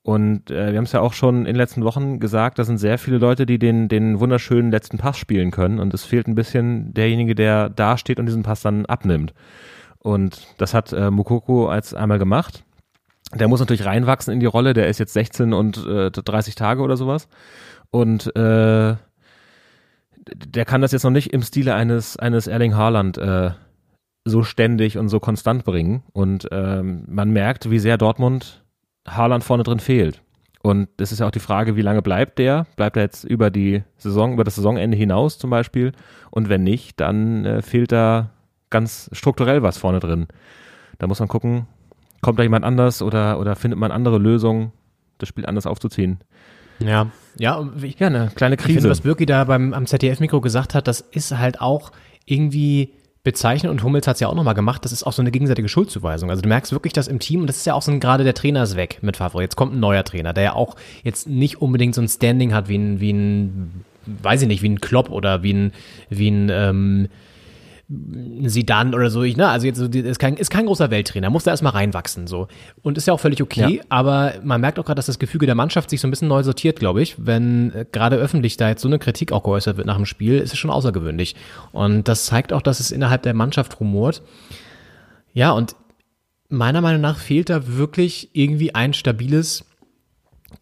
[0.02, 2.78] Und äh, wir haben es ja auch schon in den letzten Wochen gesagt, da sind
[2.78, 5.80] sehr viele Leute, die den, den wunderschönen letzten Pass spielen können.
[5.80, 9.34] Und es fehlt ein bisschen derjenige, der da steht und diesen Pass dann abnimmt.
[9.98, 12.62] Und das hat äh, Mukoko als einmal gemacht.
[13.34, 14.74] Der muss natürlich reinwachsen in die Rolle.
[14.74, 17.28] Der ist jetzt 16 und äh, 30 Tage oder sowas.
[17.90, 18.94] Und äh,
[20.34, 23.50] der kann das jetzt noch nicht im Stile eines, eines Erling Haaland äh,
[24.26, 26.02] so ständig und so konstant bringen.
[26.12, 28.64] Und ähm, man merkt, wie sehr Dortmund
[29.06, 30.20] Haaland vorne drin fehlt.
[30.62, 32.66] Und das ist ja auch die Frage, wie lange bleibt der?
[32.74, 35.92] Bleibt er jetzt über die Saison, über das Saisonende hinaus zum Beispiel?
[36.32, 38.30] Und wenn nicht, dann äh, fehlt da
[38.68, 40.26] ganz strukturell was vorne drin.
[40.98, 41.68] Da muss man gucken,
[42.20, 44.72] kommt da jemand anders oder, oder findet man andere Lösungen,
[45.18, 46.18] das Spiel anders aufzuziehen.
[46.80, 48.70] Ja, ja, ja, eine kleine Krise.
[48.70, 51.92] Ich finde, was Birki da beim am ZDF-Mikro gesagt hat, das ist halt auch
[52.24, 52.92] irgendwie
[53.26, 55.68] bezeichnen und Hummels hat es ja auch nochmal gemacht, das ist auch so eine gegenseitige
[55.68, 56.30] Schuldzuweisung.
[56.30, 58.22] Also du merkst wirklich, dass im Team, und das ist ja auch so ein, gerade
[58.22, 59.42] der Trainer ist weg mit Favre.
[59.42, 62.68] Jetzt kommt ein neuer Trainer, der ja auch jetzt nicht unbedingt so ein Standing hat
[62.68, 65.72] wie ein, wie ein, weiß ich nicht, wie ein Klopp oder wie ein,
[66.08, 67.08] wie ein, ähm,
[67.88, 71.52] Sidan oder so, ich, ne, also jetzt ist kein, ist kein großer Welttrainer, muss da
[71.52, 72.48] erstmal reinwachsen, so.
[72.82, 73.84] Und ist ja auch völlig okay, ja.
[73.88, 76.42] aber man merkt auch gerade, dass das Gefüge der Mannschaft sich so ein bisschen neu
[76.42, 77.14] sortiert, glaube ich.
[77.18, 80.38] Wenn äh, gerade öffentlich da jetzt so eine Kritik auch geäußert wird nach dem Spiel,
[80.38, 81.36] ist es schon außergewöhnlich.
[81.70, 84.22] Und das zeigt auch, dass es innerhalb der Mannschaft rumort.
[85.32, 85.76] Ja, und
[86.48, 89.64] meiner Meinung nach fehlt da wirklich irgendwie ein stabiles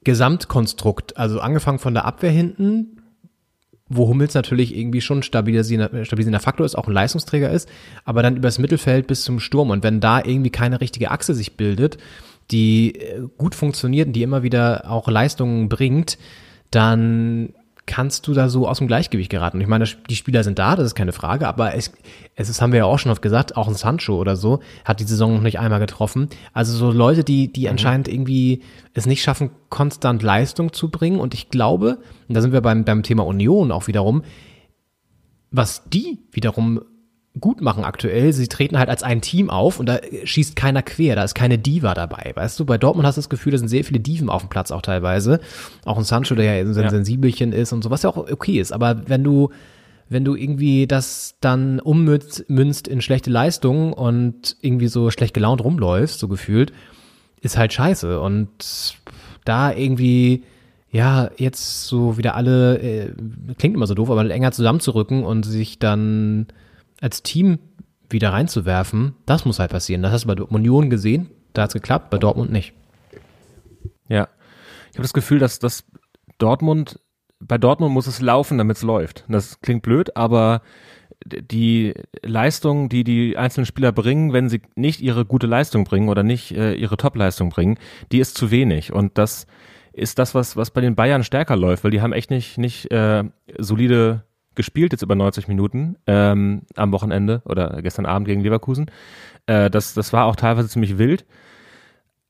[0.04, 1.16] Gesamtkonstrukt.
[1.16, 2.93] Also angefangen von der Abwehr hinten,
[3.88, 7.68] wo Hummels natürlich irgendwie schon stabilisierender, stabilisierender Faktor ist, auch ein Leistungsträger ist,
[8.04, 9.70] aber dann übers Mittelfeld bis zum Sturm.
[9.70, 11.98] Und wenn da irgendwie keine richtige Achse sich bildet,
[12.50, 16.18] die äh, gut funktioniert und die immer wieder auch Leistungen bringt,
[16.70, 17.54] dann
[17.86, 19.58] kannst du da so aus dem Gleichgewicht geraten.
[19.58, 21.92] Und ich meine, die Spieler sind da, das ist keine Frage, aber es,
[22.34, 25.00] es ist, haben wir ja auch schon oft gesagt, auch ein Sancho oder so hat
[25.00, 26.28] die Saison noch nicht einmal getroffen.
[26.52, 27.70] Also so Leute, die, die mhm.
[27.70, 28.62] anscheinend irgendwie
[28.94, 31.18] es nicht schaffen, konstant Leistung zu bringen.
[31.18, 34.22] Und ich glaube, und da sind wir beim, beim Thema Union auch wiederum,
[35.50, 36.80] was die wiederum
[37.40, 38.32] gut machen aktuell.
[38.32, 41.58] Sie treten halt als ein Team auf und da schießt keiner quer, da ist keine
[41.58, 42.32] Diva dabei.
[42.34, 44.50] Weißt du, bei Dortmund hast du das Gefühl, da sind sehr viele Diven auf dem
[44.50, 45.40] Platz auch teilweise.
[45.84, 46.90] Auch ein Sancho, der ja so ein ja.
[46.90, 48.72] Sensibelchen ist und so, was ja auch okay ist.
[48.72, 49.50] Aber wenn du,
[50.08, 56.20] wenn du irgendwie das dann ummünzt in schlechte Leistungen und irgendwie so schlecht gelaunt rumläufst,
[56.20, 56.72] so gefühlt,
[57.40, 58.20] ist halt scheiße.
[58.20, 58.96] Und
[59.44, 60.44] da irgendwie,
[60.92, 63.12] ja, jetzt so wieder alle, äh,
[63.58, 66.46] klingt immer so doof, aber enger zusammenzurücken und sich dann
[67.00, 67.58] als Team
[68.08, 70.02] wieder reinzuwerfen, das muss halt passieren.
[70.02, 72.74] Das hast du bei Union gesehen, da hat es geklappt, bei Dortmund nicht.
[74.08, 74.28] Ja,
[74.90, 75.84] ich habe das Gefühl, dass, dass
[76.38, 77.00] Dortmund,
[77.40, 79.24] bei Dortmund muss es laufen, damit es läuft.
[79.28, 80.62] Das klingt blöd, aber
[81.26, 86.22] die Leistung, die die einzelnen Spieler bringen, wenn sie nicht ihre gute Leistung bringen oder
[86.22, 87.78] nicht äh, ihre Top-Leistung bringen,
[88.12, 88.92] die ist zu wenig.
[88.92, 89.46] Und das
[89.92, 92.90] ist das, was, was bei den Bayern stärker läuft, weil die haben echt nicht, nicht
[92.90, 93.24] äh,
[93.58, 94.24] solide
[94.54, 98.90] gespielt, jetzt über 90 Minuten ähm, am Wochenende oder gestern Abend gegen Leverkusen.
[99.46, 101.24] Äh, das, das war auch teilweise ziemlich wild.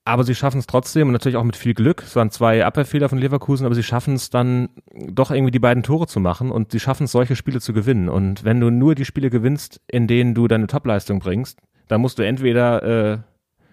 [0.06, 2.02] Aber sie schaffen es trotzdem und natürlich auch mit viel Glück.
[2.02, 5.82] Es waren zwei Abwehrfehler von Leverkusen, aber sie schaffen es dann doch irgendwie die beiden
[5.82, 8.10] Tore zu machen und sie schaffen es, solche Spiele zu gewinnen.
[8.10, 11.58] Und wenn du nur die Spiele gewinnst, in denen du deine Topleistung bringst,
[11.88, 13.18] dann musst du entweder äh,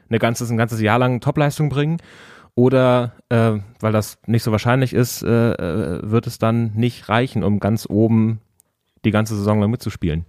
[0.08, 1.98] eine ganzes, ein ganzes Jahr lang Topleistung bringen
[2.56, 7.44] oder äh, weil das nicht so wahrscheinlich ist, äh, äh, wird es dann nicht reichen,
[7.44, 8.42] um ganz oben
[9.06, 10.26] die ganze Saison lang mitzuspielen.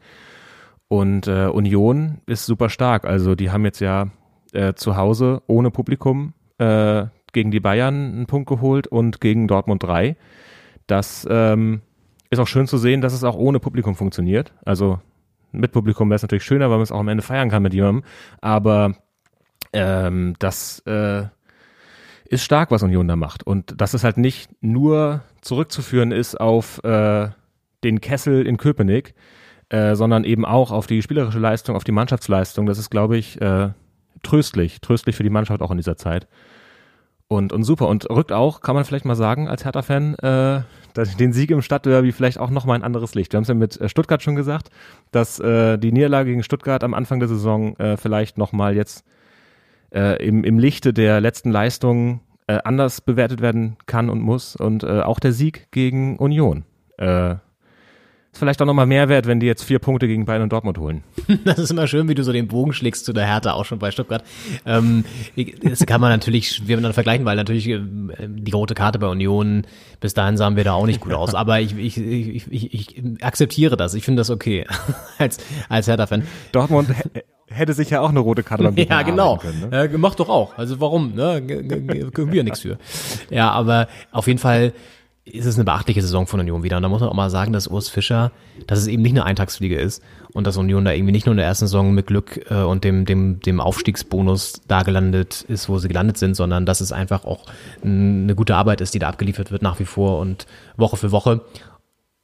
[0.89, 3.05] Und äh, Union ist super stark.
[3.05, 4.09] Also die haben jetzt ja
[4.53, 9.83] äh, zu Hause ohne Publikum äh, gegen die Bayern einen Punkt geholt und gegen Dortmund
[9.83, 10.17] drei.
[10.87, 11.81] Das ähm,
[12.31, 14.53] ist auch schön zu sehen, dass es auch ohne Publikum funktioniert.
[14.65, 15.01] Also
[15.51, 17.75] mit Publikum wäre es natürlich schöner, weil man es auch am Ende feiern kann mit
[17.75, 18.05] jemandem.
[18.41, 18.95] Aber
[19.73, 21.25] ähm, das äh,
[22.33, 23.47] ist stark, was Union da macht.
[23.47, 27.29] Und dass es halt nicht nur zurückzuführen ist auf äh,
[27.85, 29.15] den Kessel in Köpenick,
[29.69, 32.65] äh, sondern eben auch auf die spielerische Leistung, auf die Mannschaftsleistung.
[32.65, 33.71] Das ist, glaube ich, äh,
[34.23, 36.27] tröstlich, tröstlich für die Mannschaft auch in dieser Zeit.
[37.29, 37.89] Und, und super.
[37.89, 40.63] Und rückt auch, kann man vielleicht mal sagen, als Hertha-Fan, äh,
[41.19, 43.33] den Sieg im Stadtderby vielleicht auch nochmal ein anderes Licht.
[43.33, 44.71] Wir haben es ja mit äh, Stuttgart schon gesagt,
[45.11, 49.05] dass äh, die Niederlage gegen Stuttgart am Anfang der Saison äh, vielleicht nochmal jetzt
[49.95, 54.57] äh, im, im Lichte der letzten Leistungen äh, anders bewertet werden kann und muss.
[54.57, 56.65] Und äh, auch der Sieg gegen Union.
[56.99, 57.37] Äh,
[58.33, 60.79] ist vielleicht auch nochmal mehr wert, wenn die jetzt vier Punkte gegen Bayern und Dortmund
[60.79, 61.05] holen.
[61.45, 63.79] Das ist immer schön, wie du so den Bogen schlägst zu der Härte, auch schon
[63.79, 64.25] bei Stuttgart.
[64.65, 65.05] Ähm,
[65.63, 69.67] das kann man natürlich schwer miteinander vergleichen, weil natürlich äh, die rote Karte bei Union,
[70.01, 71.35] bis dahin sahen wir da auch nicht gut aus.
[71.35, 73.95] Aber ich, ich, ich, ich, ich akzeptiere das.
[73.95, 74.67] Ich finde das okay
[75.19, 76.23] als, als Hertha-Fan.
[76.53, 76.89] Dortmund
[77.51, 79.37] hätte sich ja auch eine rote Karte beim Ja, genau.
[79.37, 79.85] Können, ne?
[79.85, 80.57] äh, macht doch auch.
[80.57, 81.15] Also warum?
[81.15, 81.43] Ne?
[81.43, 82.79] Können wir ja nichts für.
[83.31, 84.73] Ja, aber auf jeden Fall
[85.25, 86.77] ist es eine beachtliche Saison von Union wieder.
[86.77, 88.33] Und da muss man auch mal sagen, dass Urs Fischer,
[88.67, 91.37] dass es eben nicht eine Eintagsfliege ist und dass Union da irgendwie nicht nur in
[91.37, 95.79] der ersten Saison mit Glück äh, und dem, dem, dem Aufstiegsbonus da gelandet ist, wo
[95.79, 97.47] sie gelandet sind, sondern dass es einfach auch
[97.85, 101.43] eine gute Arbeit ist, die da abgeliefert wird nach wie vor und Woche für Woche.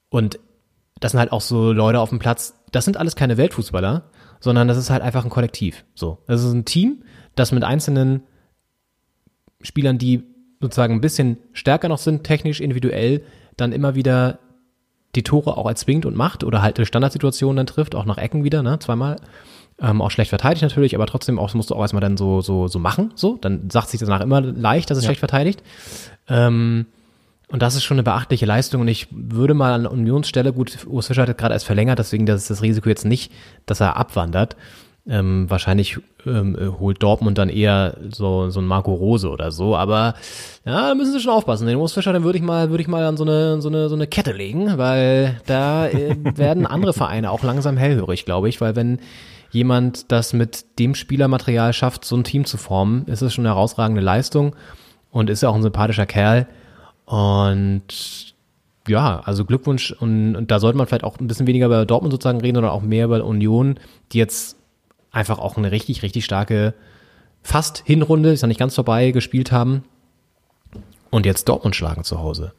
[0.09, 0.41] Und
[0.99, 4.67] das sind halt auch so Leute auf dem Platz, das sind alles keine Weltfußballer, sondern
[4.67, 5.85] das ist halt einfach ein Kollektiv.
[5.95, 6.19] So.
[6.27, 7.05] Das ist ein Team,
[7.37, 8.23] das mit einzelnen
[9.63, 10.25] Spielern, die
[10.61, 13.23] sozusagen ein bisschen stärker noch sind, technisch, individuell,
[13.57, 14.38] dann immer wieder
[15.14, 18.44] die Tore auch erzwingt und macht oder halt eine Standardsituation dann trifft, auch nach Ecken
[18.44, 19.16] wieder, ne, zweimal.
[19.81, 22.66] Ähm, auch schlecht verteidigt natürlich, aber trotzdem auch, musst du auch erstmal dann so, so,
[22.66, 23.37] so machen, so.
[23.37, 25.09] Dann sagt sich danach immer leicht, dass es ja.
[25.09, 25.62] schlecht verteidigt.
[26.29, 26.87] Ähm,
[27.51, 28.83] und das ist schon eine beachtliche Leistung.
[28.83, 32.42] Und ich würde mal an Unionsstelle, gut, Urs Fischer hat gerade erst verlängert, deswegen das
[32.42, 33.33] ist das Risiko jetzt nicht,
[33.66, 34.57] dass er abwandert.
[35.11, 40.14] Ähm, wahrscheinlich ähm, holt Dortmund dann eher so, so ein Marco Rose oder so, aber
[40.66, 41.66] ja, müssen sie schon aufpassen.
[41.66, 43.88] Den Urs Fischer, den würde ich mal, würde ich mal an so eine, so eine,
[43.88, 48.61] so eine Kette legen, weil da äh, werden andere Vereine auch langsam hellhörig, glaube ich,
[48.61, 48.99] weil wenn
[49.51, 53.55] jemand das mit dem Spielermaterial schafft, so ein Team zu formen, ist es schon eine
[53.55, 54.55] herausragende Leistung
[55.11, 56.47] und ist ja auch ein sympathischer Kerl
[57.07, 58.35] und
[58.87, 62.12] ja, also Glückwunsch und, und da sollte man vielleicht auch ein bisschen weniger über Dortmund
[62.12, 63.81] sozusagen reden oder auch mehr über Union,
[64.12, 64.58] die jetzt
[65.11, 66.75] einfach auch eine richtig, richtig starke
[67.42, 69.85] fast Hinrunde, ist ja nicht ganz vorbei, gespielt haben.
[71.11, 72.53] Und jetzt Dortmund schlagen zu Hause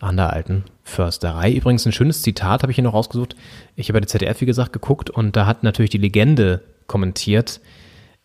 [0.00, 1.52] an der alten Försterei.
[1.52, 3.34] Übrigens ein schönes Zitat habe ich hier noch rausgesucht.
[3.74, 7.60] Ich habe bei der ZDF, wie gesagt, geguckt und da hat natürlich die Legende kommentiert.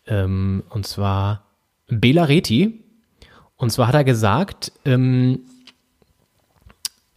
[0.06, 1.44] Ähm, und zwar
[1.88, 2.84] Bela Reti.
[3.56, 5.40] Und zwar hat er gesagt, ähm,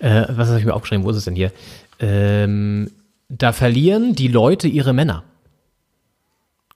[0.00, 1.04] äh, was habe ich mir aufgeschrieben?
[1.04, 1.52] Wo ist es denn hier?
[1.98, 2.90] Ähm,
[3.28, 5.24] da verlieren die Leute ihre Männer.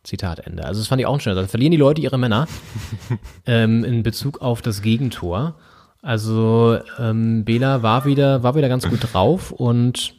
[0.06, 0.64] Zitat Ende.
[0.64, 1.36] Also das fand ich auch schön.
[1.36, 2.46] Dann verlieren die Leute ihre Männer
[3.46, 5.56] ähm, in Bezug auf das Gegentor.
[6.02, 10.14] Also ähm, Bela war wieder, war wieder ganz gut drauf und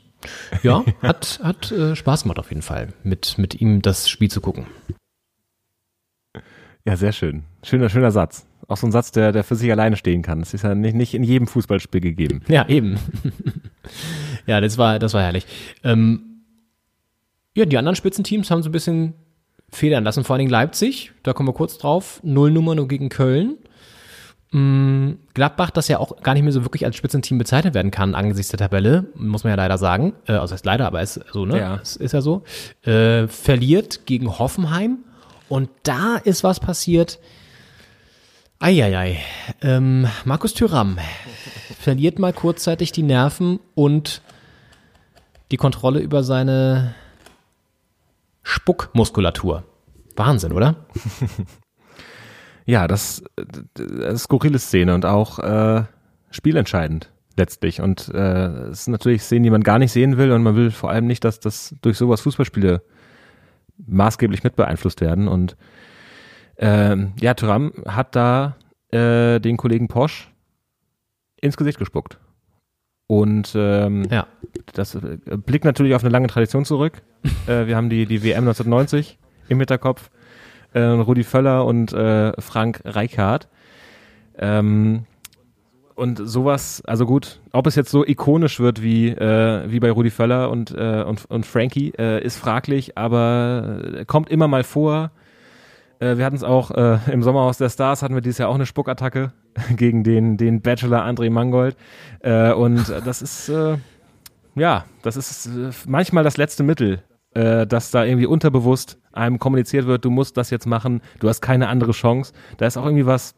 [0.61, 4.41] ja, hat, hat äh, Spaß gemacht auf jeden Fall, mit, mit ihm das Spiel zu
[4.41, 4.67] gucken.
[6.83, 7.43] Ja, sehr schön.
[7.63, 8.45] Schöner, schöner Satz.
[8.67, 10.39] Auch so ein Satz, der, der für sich alleine stehen kann.
[10.39, 12.41] Das ist ja nicht, nicht in jedem Fußballspiel gegeben.
[12.47, 12.99] Ja, eben.
[14.45, 15.45] ja, das war, das war herrlich.
[15.83, 16.43] Ähm,
[17.55, 19.13] ja, die anderen Spitzenteams haben so ein bisschen
[19.71, 23.09] federn lassen, vor allen Dingen Leipzig, da kommen wir kurz drauf, null Nummer nur gegen
[23.09, 23.57] Köln.
[24.51, 28.15] Mm, Gladbach, das ja auch gar nicht mehr so wirklich als Spitzenteam bezeichnet werden kann
[28.15, 30.13] angesichts der Tabelle, muss man ja leider sagen.
[30.25, 31.59] Äh, also heißt leider, aber ist so, ne?
[31.59, 31.79] Ja.
[31.81, 32.43] Es ist ja so.
[32.83, 34.99] Äh, verliert gegen Hoffenheim
[35.49, 37.19] und da ist was passiert.
[38.59, 39.19] Eieiei.
[39.61, 40.97] Ähm, Markus Thüram
[41.79, 44.21] verliert mal kurzzeitig die Nerven und
[45.51, 46.95] die Kontrolle über seine
[48.47, 49.65] Spuckmuskulatur.
[50.15, 50.87] Wahnsinn, oder?
[52.65, 55.83] ja, das, das ist skurrile Szene und auch äh,
[56.31, 57.81] spielentscheidend letztlich.
[57.81, 60.71] Und äh, es ist natürlich Szenen, die man gar nicht sehen will und man will
[60.71, 62.81] vor allem nicht, dass das durch sowas Fußballspiele
[63.85, 65.27] maßgeblich mit beeinflusst werden.
[65.27, 65.57] Und
[66.55, 68.55] äh, ja, Thuram hat da
[68.91, 70.31] äh, den Kollegen Posch
[71.41, 72.17] ins Gesicht gespuckt.
[73.07, 74.27] Und ähm, ja.
[74.73, 77.01] das äh, blickt natürlich auf eine lange Tradition zurück.
[77.47, 79.17] äh, wir haben die, die WM 1990
[79.47, 80.09] im Hinterkopf.
[80.73, 83.47] Äh, Rudi Völler und äh, Frank Reichardt.
[84.37, 85.05] Ähm,
[85.95, 90.11] und sowas, also gut, ob es jetzt so ikonisch wird wie, äh, wie bei Rudi
[90.11, 95.09] Völler und, äh, und, und Frankie, ist fraglich, aber kommt immer mal vor.
[95.99, 99.31] Wir hatten es auch im Sommerhaus der Stars, hatten wir dieses Jahr auch eine Spuckattacke
[99.75, 101.75] gegen den, den Bachelor André Mangold.
[102.19, 103.77] Äh, und das ist, äh,
[104.55, 109.87] ja, das ist äh, manchmal das letzte Mittel, äh, dass da irgendwie unterbewusst einem kommuniziert
[109.87, 112.33] wird, du musst das jetzt machen, du hast keine andere Chance.
[112.57, 113.35] Da ist auch irgendwie was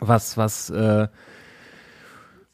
[0.00, 1.08] was, was äh,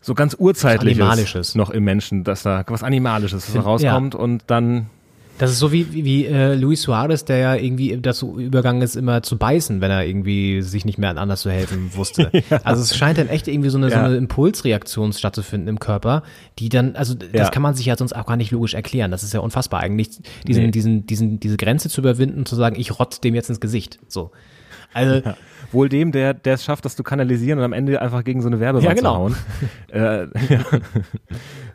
[0.00, 4.90] so ganz urzeitliches noch im Menschen, dass da was Animalisches was rauskommt und dann
[5.38, 8.96] Das ist so wie, wie, wie äh, Luis Suarez, der ja irgendwie dazu übergegangen ist,
[8.96, 12.30] immer zu beißen, wenn er irgendwie sich nicht mehr anders zu helfen wusste.
[12.64, 14.04] Also es scheint dann echt irgendwie so eine, so Ja.
[14.04, 16.22] eine Impulsreaktion stattzufinden im Körper,
[16.58, 17.48] die dann, also das Ja.
[17.50, 19.10] kann man sich ja sonst auch gar nicht logisch erklären.
[19.12, 20.10] Das ist ja unfassbar eigentlich,
[20.46, 20.70] diesen, Nee.
[20.72, 23.98] diesen, diesen, diese Grenze zu überwinden und zu sagen, ich rotz dem jetzt ins Gesicht.
[24.08, 24.32] So.
[24.92, 25.36] Also, Ja.
[25.70, 28.48] Wohl dem, der der es schafft, das zu kanalisieren und am Ende einfach gegen so
[28.48, 29.28] eine Werbewand Ja, genau.
[29.28, 29.36] zu hauen.
[29.92, 30.22] äh,
[30.54, 30.64] ja.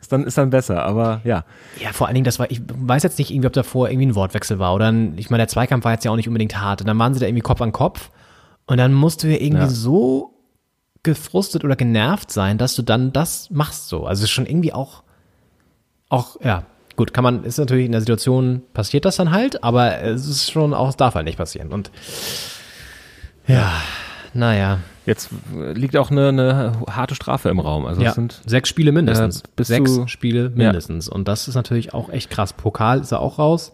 [0.04, 1.46] Ist, dann, ist dann besser, aber ja.
[1.82, 4.16] Ja, vor allen Dingen, das war, ich weiß jetzt nicht irgendwie, ob davor irgendwie ein
[4.16, 6.82] Wortwechsel war oder ein, ich meine, der Zweikampf war jetzt ja auch nicht unbedingt hart.
[6.82, 8.10] Und dann waren sie da irgendwie Kopf an Kopf
[8.66, 9.70] und dann musst du ja irgendwie Ja.
[9.70, 10.34] so
[11.04, 14.06] gefrustet oder genervt sein, dass du dann das machst so.
[14.06, 15.04] Also es ist schon irgendwie auch,
[16.10, 16.64] auch, ja,
[16.96, 20.52] gut, kann man, ist natürlich in der Situation passiert das dann halt, aber es ist
[20.52, 21.72] schon auch, es darf halt nicht passieren.
[21.74, 21.92] Und
[23.48, 23.72] ja,
[24.34, 24.80] naja.
[25.06, 25.30] Jetzt
[25.74, 27.86] liegt auch eine, eine harte Strafe im Raum.
[27.86, 29.42] Also ja, sind sechs Spiele mindestens.
[29.42, 30.50] Äh, bis sechs zu- Spiele Ja.
[30.68, 31.10] mindestens.
[31.10, 32.54] Und das ist natürlich auch echt krass.
[32.54, 33.74] Pokal ist er auch raus.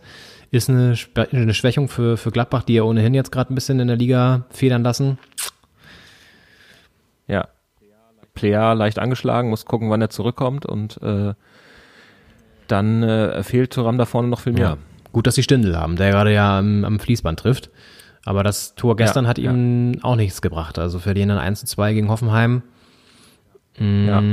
[0.51, 0.95] Ist eine,
[1.31, 4.45] eine Schwächung für, für Gladbach, die ja ohnehin jetzt gerade ein bisschen in der Liga
[4.49, 5.19] federn lassen.
[7.27, 7.47] Ja.
[8.33, 11.33] Plea leicht angeschlagen, muss gucken, wann er zurückkommt und äh,
[12.67, 14.61] dann äh, fehlt Thuram da vorne noch viel mehr.
[14.63, 14.77] Ja.
[15.11, 17.69] Gut, dass sie Stindel haben, der gerade ja am, am Fließband trifft.
[18.25, 20.77] Aber das Tor gestern Ja, hat ihm auch nichts gebracht.
[20.77, 22.61] Also verlieren dann 1 zu 2 gegen Hoffenheim.
[23.77, 24.23] Mm, Ja.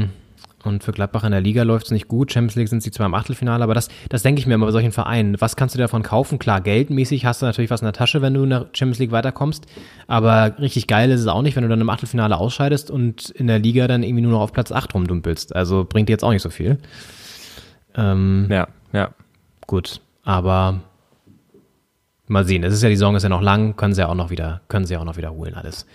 [0.64, 2.32] Und für Gladbach in der Liga läuft es nicht gut.
[2.32, 4.72] Champions League sind sie zwar im Achtelfinale, aber das, das denke ich mir immer bei
[4.72, 5.40] solchen Vereinen.
[5.40, 6.40] Was kannst du davon kaufen?
[6.40, 9.12] Klar, geldmäßig hast du natürlich was in der Tasche, wenn du in der Champions League
[9.12, 9.66] weiterkommst.
[10.08, 13.46] Aber richtig geil ist es auch nicht, wenn du dann im Achtelfinale ausscheidest und in
[13.46, 15.54] der Liga dann irgendwie nur noch auf Platz 8 rumdumpelst.
[15.54, 16.78] Also bringt dir jetzt auch nicht so viel.
[17.94, 19.10] Ähm, Ja, ja.
[19.68, 20.80] Gut, aber
[22.28, 22.64] mal sehen.
[22.64, 24.62] Es ist ja die Saison ist ja noch lang, können sie ja auch noch wieder,
[24.68, 25.86] können sie ja auch noch wiederholen alles.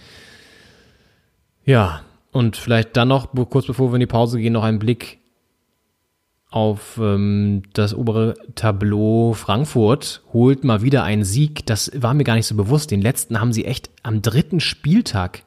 [1.63, 5.19] Ja, und vielleicht dann noch kurz bevor wir in die Pause gehen noch ein Blick
[6.49, 9.33] auf ähm, das obere Tableau.
[9.33, 11.65] Frankfurt holt mal wieder einen Sieg.
[11.65, 12.91] Das war mir gar nicht so bewusst.
[12.91, 15.43] Den letzten haben sie echt am dritten Spieltag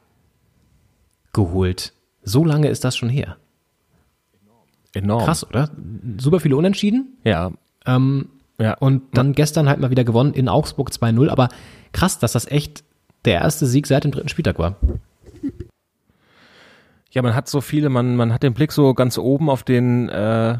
[1.31, 1.93] geholt.
[2.23, 3.37] So lange ist das schon her.
[4.93, 5.23] Enorm.
[5.23, 5.69] Krass, oder?
[6.17, 7.17] Super viele Unentschieden.
[7.23, 7.51] Ja.
[7.85, 8.73] Ähm, ja.
[8.75, 11.29] Und dann gestern halt mal wieder gewonnen in Augsburg 2-0.
[11.29, 11.49] Aber
[11.91, 12.83] krass, dass das echt
[13.25, 14.75] der erste Sieg seit dem dritten Spieltag war.
[17.11, 20.09] Ja, man hat so viele, man, man hat den Blick so ganz oben auf den
[20.09, 20.57] äh,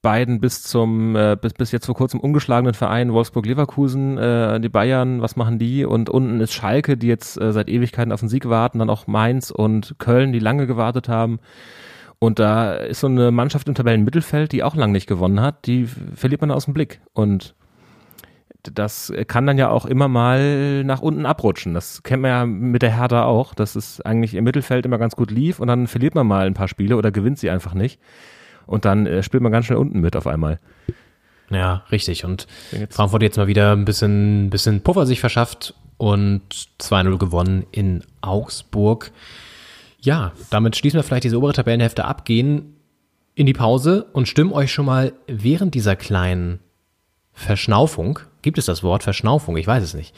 [0.00, 5.20] beiden bis zum, äh, bis, bis jetzt vor kurzem ungeschlagenen Verein Wolfsburg-Leverkusen, äh, die Bayern,
[5.20, 5.84] was machen die?
[5.84, 9.08] Und unten ist Schalke, die jetzt äh, seit Ewigkeiten auf den Sieg warten, dann auch
[9.08, 11.40] Mainz und Köln, die lange gewartet haben.
[12.20, 15.86] Und da ist so eine Mannschaft im Tabellenmittelfeld, die auch lang nicht gewonnen hat, die
[16.14, 17.00] verliert man aus dem Blick.
[17.14, 17.54] Und
[18.62, 21.72] das kann dann ja auch immer mal nach unten abrutschen.
[21.72, 25.16] Das kennt man ja mit der Hertha auch, dass es eigentlich im Mittelfeld immer ganz
[25.16, 27.98] gut lief und dann verliert man mal ein paar Spiele oder gewinnt sie einfach nicht.
[28.66, 30.60] Und dann äh, spielt man ganz schnell unten mit auf einmal.
[31.48, 32.26] Ja, richtig.
[32.26, 32.46] Und
[32.90, 36.42] Frankfurt jetzt mal wieder ein bisschen, bisschen Puffer sich verschafft und
[36.80, 39.10] 2-0 gewonnen in Augsburg.
[40.00, 42.76] Ja, damit schließen wir vielleicht diese obere Tabellenhälfte ab, gehen
[43.34, 46.60] in die Pause und stimmen euch schon mal während dieser kleinen
[47.32, 49.56] Verschnaufung, gibt es das Wort Verschnaufung?
[49.56, 50.14] Ich weiß es nicht.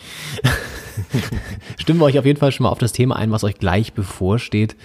[1.79, 3.93] stimmen wir euch auf jeden Fall schon mal auf das Thema ein, was euch gleich
[3.93, 4.77] bevorsteht.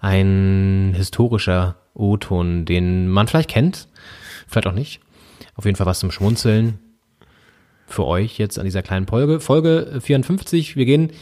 [0.00, 3.88] Ein historischer O-Ton, den man vielleicht kennt,
[4.48, 5.00] vielleicht auch nicht.
[5.54, 6.78] Auf jeden Fall was zum Schmunzeln
[7.86, 9.40] für euch jetzt an dieser kleinen Folge.
[9.40, 10.76] Folge 54.
[10.76, 11.12] Wir gehen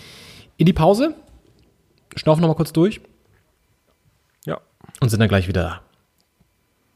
[0.56, 1.14] in die Pause,
[2.14, 3.00] schnaufen nochmal kurz durch.
[5.00, 5.80] Und sind dann gleich wieder da.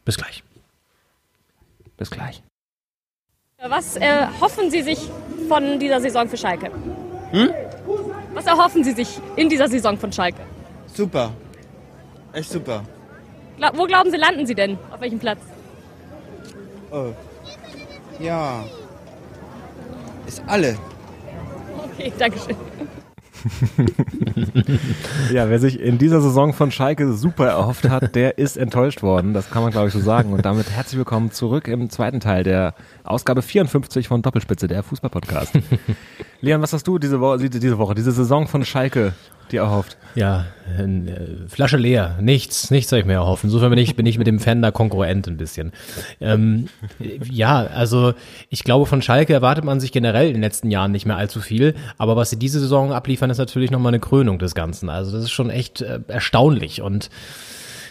[0.04, 0.42] Bis gleich.
[1.96, 2.42] Bis gleich.
[3.66, 4.98] Was äh, hoffen Sie sich
[5.48, 6.70] von dieser Saison für Schalke?
[7.30, 7.50] Hm?
[8.34, 10.42] Was erhoffen Sie sich in dieser Saison von Schalke?
[10.86, 11.32] Super.
[12.32, 12.84] Echt super.
[13.56, 14.76] Gla wo glauben Sie, landen Sie denn?
[14.90, 15.40] Auf welchem Platz?
[16.90, 17.12] Oh.
[18.18, 18.64] Ja.
[20.26, 20.76] Ist alle.
[21.84, 22.56] Okay, Dankeschön.
[25.32, 29.34] Ja, wer sich in dieser Saison von Schalke super erhofft hat, der ist enttäuscht worden.
[29.34, 30.32] Das kann man, glaube ich, so sagen.
[30.32, 35.58] Und damit herzlich willkommen zurück im zweiten Teil der Ausgabe 54 von Doppelspitze, der Fußball-Podcast.
[36.40, 39.12] Leon, was hast du diese Woche, diese Woche, diese Saison von Schalke
[39.52, 39.96] dir erhofft?
[40.14, 40.46] Ja,
[40.78, 42.18] äh, Flasche leer.
[42.20, 43.48] Nichts, nichts soll ich mir erhoffen.
[43.48, 45.72] Insofern bin ich, bin ich mit dem Fan da konkurrent ein bisschen.
[46.20, 46.68] Ähm,
[47.30, 48.14] ja, also
[48.48, 51.40] ich glaube, von Schalke erwartet man sich generell in den letzten Jahren nicht mehr allzu
[51.40, 51.74] viel.
[51.98, 54.88] Aber was sie diese Saison abliefern, ist natürlich nochmal eine Krönung des Ganzen.
[54.88, 57.10] Also das ist schon echt äh, erstaunlich und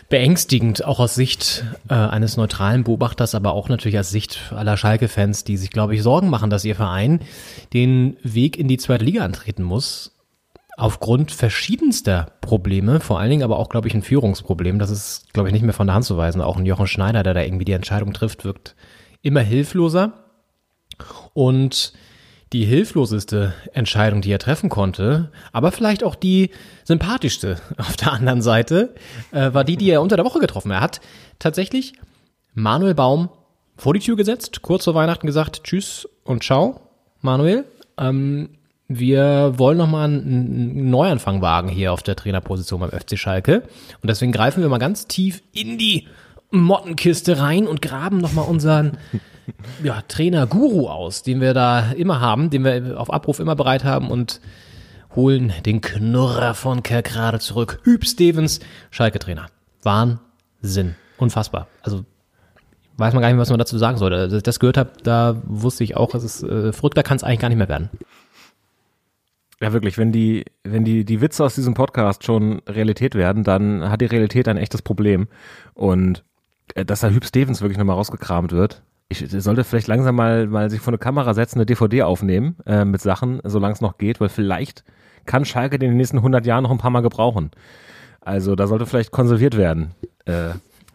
[0.09, 5.43] beängstigend, auch aus Sicht äh, eines neutralen Beobachters, aber auch natürlich aus Sicht aller Schalke-Fans,
[5.43, 7.19] die sich, glaube ich, Sorgen machen, dass ihr Verein
[7.73, 10.11] den Weg in die zweite Liga antreten muss
[10.77, 15.49] aufgrund verschiedenster Probleme, vor allen Dingen aber auch, glaube ich, ein Führungsproblem, das ist, glaube
[15.49, 16.41] ich, nicht mehr von der Hand zu weisen.
[16.41, 18.75] Auch ein Jochen Schneider, der da irgendwie die Entscheidung trifft, wirkt
[19.21, 20.13] immer hilfloser.
[21.33, 21.93] Und
[22.53, 26.51] die hilfloseste Entscheidung, die er treffen konnte, aber vielleicht auch die
[26.83, 28.93] sympathischste auf der anderen Seite,
[29.31, 30.77] äh, war die, die er unter der Woche getroffen hat.
[30.77, 31.01] Er hat
[31.39, 31.93] tatsächlich
[32.53, 33.29] Manuel Baum
[33.75, 36.81] vor die Tür gesetzt, kurz vor Weihnachten gesagt, tschüss und ciao,
[37.21, 37.65] Manuel.
[37.97, 38.49] Ähm,
[38.99, 43.63] wir wollen nochmal einen Neuanfang wagen hier auf der Trainerposition beim FC Schalke.
[44.01, 46.07] Und deswegen greifen wir mal ganz tief in die
[46.51, 48.97] Mottenkiste rein und graben nochmal unseren
[49.83, 54.09] ja, Trainer-Guru aus, den wir da immer haben, den wir auf Abruf immer bereit haben
[54.09, 54.39] und
[55.15, 57.79] holen den Knurrer von Kerkrade zurück.
[57.83, 58.59] Hüb Stevens,
[58.91, 59.47] Schalke-Trainer.
[59.83, 60.95] Wahnsinn.
[61.17, 61.67] Unfassbar.
[61.81, 62.05] Also
[62.97, 64.13] weiß man gar nicht, was man dazu sagen soll.
[64.13, 67.23] Als ich das gehört habe, da wusste ich auch, es ist äh, verrückter kann es
[67.23, 67.89] eigentlich gar nicht mehr werden.
[69.61, 73.89] Ja, wirklich, wenn die, wenn die, die Witze aus diesem Podcast schon Realität werden, dann
[73.89, 75.27] hat die Realität ein echtes Problem.
[75.73, 76.23] Und
[76.75, 80.69] äh, dass da Hüb Stevens wirklich nochmal rausgekramt wird, ich sollte vielleicht langsam mal, mal
[80.69, 84.19] sich vor eine Kamera setzen, eine DVD aufnehmen äh, mit Sachen, solange es noch geht,
[84.19, 84.83] weil vielleicht
[85.25, 87.51] kann Schalke in den nächsten 100 Jahren noch ein paar Mal gebrauchen.
[88.21, 89.91] Also da sollte vielleicht konserviert werden.
[90.25, 90.53] Äh,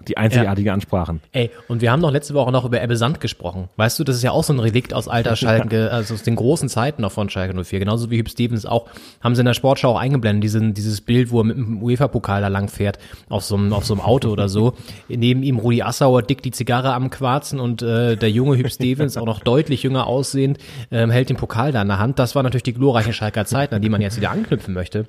[0.09, 0.75] die einzigartige ja.
[0.75, 1.21] Ansprachen.
[1.33, 3.69] Ey, und wir haben doch letzte Woche noch über Ebbe Sand gesprochen.
[3.77, 6.37] Weißt du, das ist ja auch so ein Relikt aus alter Schalke, also aus den
[6.37, 7.79] großen Zeiten noch von Schalke 04.
[7.79, 8.87] Genauso wie Hüb Stevens auch,
[9.21, 12.41] haben sie in der Sportschau auch eingeblendet, diesen, dieses Bild, wo er mit dem UEFA-Pokal
[12.41, 12.99] da lang fährt,
[13.29, 14.75] auf so, einem, auf so einem Auto oder so.
[15.09, 19.17] Neben ihm Rudi Assauer dick die Zigarre am Quarzen und äh, der junge Hüb Stevens,
[19.17, 20.59] auch noch deutlich jünger aussehend,
[20.91, 22.19] ähm, hält den Pokal da in der Hand.
[22.19, 25.07] Das war natürlich die glorreiche Schalker Zeit, an die man jetzt wieder anknüpfen möchte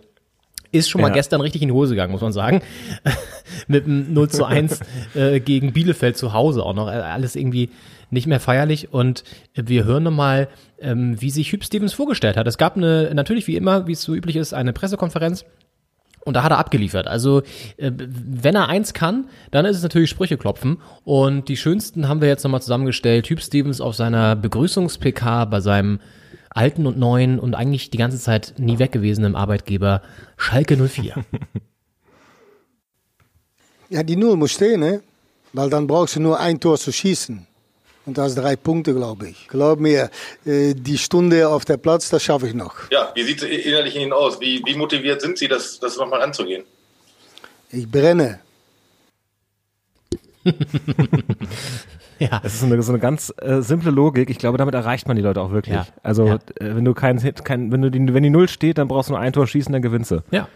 [0.71, 1.13] ist schon mal ja.
[1.15, 2.61] gestern richtig in die Hose gegangen, muss man sagen.
[3.67, 4.79] Mit einem 0 zu 1
[5.15, 6.87] äh, gegen Bielefeld zu Hause auch noch.
[6.87, 7.69] Äh, alles irgendwie
[8.11, 8.93] nicht mehr feierlich.
[8.93, 10.49] Und wir hören nochmal,
[10.79, 12.47] ähm, wie sich Hüb Stevens vorgestellt hat.
[12.47, 15.45] Es gab eine, natürlich wie immer, wie es so üblich ist, eine Pressekonferenz.
[16.25, 17.07] Und da hat er abgeliefert.
[17.07, 17.41] Also,
[17.77, 20.77] äh, wenn er eins kann, dann ist es natürlich Sprüche klopfen.
[21.03, 23.29] Und die schönsten haben wir jetzt nochmal zusammengestellt.
[23.29, 25.99] Hüb Stevens auf seiner Begrüßungs-PK bei seinem
[26.49, 30.01] alten und neuen und eigentlich die ganze Zeit nie weg gewesenen Arbeitgeber
[30.37, 31.15] Schalke 04.
[33.91, 35.01] Ja, die Null muss stehen, ne?
[35.51, 37.47] Weil dann brauchst du nur ein Tor zu schießen.
[38.05, 39.47] Und das drei Punkte, glaube ich.
[39.47, 40.11] Glaub mir,
[40.45, 42.89] äh, die Stunde auf der Platz, das schaffe ich noch.
[42.91, 44.39] Ja, wie sieht es innerlich in Ihnen aus?
[44.39, 46.63] Wie, wie motiviert sind Sie, das, das nochmal anzugehen?
[47.71, 48.41] Ich brenne.
[52.31, 52.39] Ja.
[52.43, 54.29] Das ist eine, so eine ganz äh, simple Logik.
[54.29, 55.75] Ich glaube, damit erreicht man die Leute auch wirklich.
[55.75, 55.87] Ja.
[56.03, 56.35] Also, ja.
[56.59, 59.09] Äh, wenn du kein Hit, kein, wenn du die, wenn die Null steht, dann brauchst
[59.09, 60.21] du nur ein Tor schießen, dann gewinnst du.
[60.31, 60.47] Ja.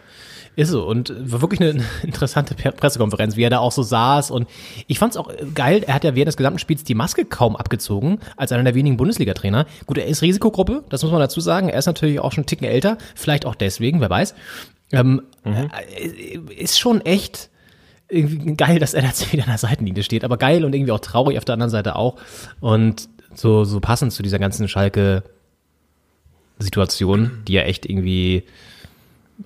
[0.56, 0.86] Ist so.
[0.86, 4.30] Und war wirklich eine interessante Pressekonferenz, wie er da auch so saß.
[4.30, 4.46] Und
[4.86, 5.82] ich fand's auch geil.
[5.86, 8.96] Er hat ja während des gesamten Spiels die Maske kaum abgezogen, als einer der wenigen
[8.96, 9.66] Bundesliga-Trainer.
[9.86, 11.68] Gut, er ist Risikogruppe, das muss man dazu sagen.
[11.70, 12.98] Er ist natürlich auch schon einen Ticken älter.
[13.14, 14.34] Vielleicht auch deswegen, wer weiß.
[14.92, 15.70] Ähm, mhm.
[15.96, 17.50] Äh, ist schon echt
[18.08, 21.00] irgendwie geil, dass er jetzt wieder an der Seitenlinie steht, aber geil und irgendwie auch
[21.00, 22.16] traurig auf der anderen Seite auch.
[22.60, 28.44] Und so, so passend zu dieser ganzen Schalke-Situation, die ja echt irgendwie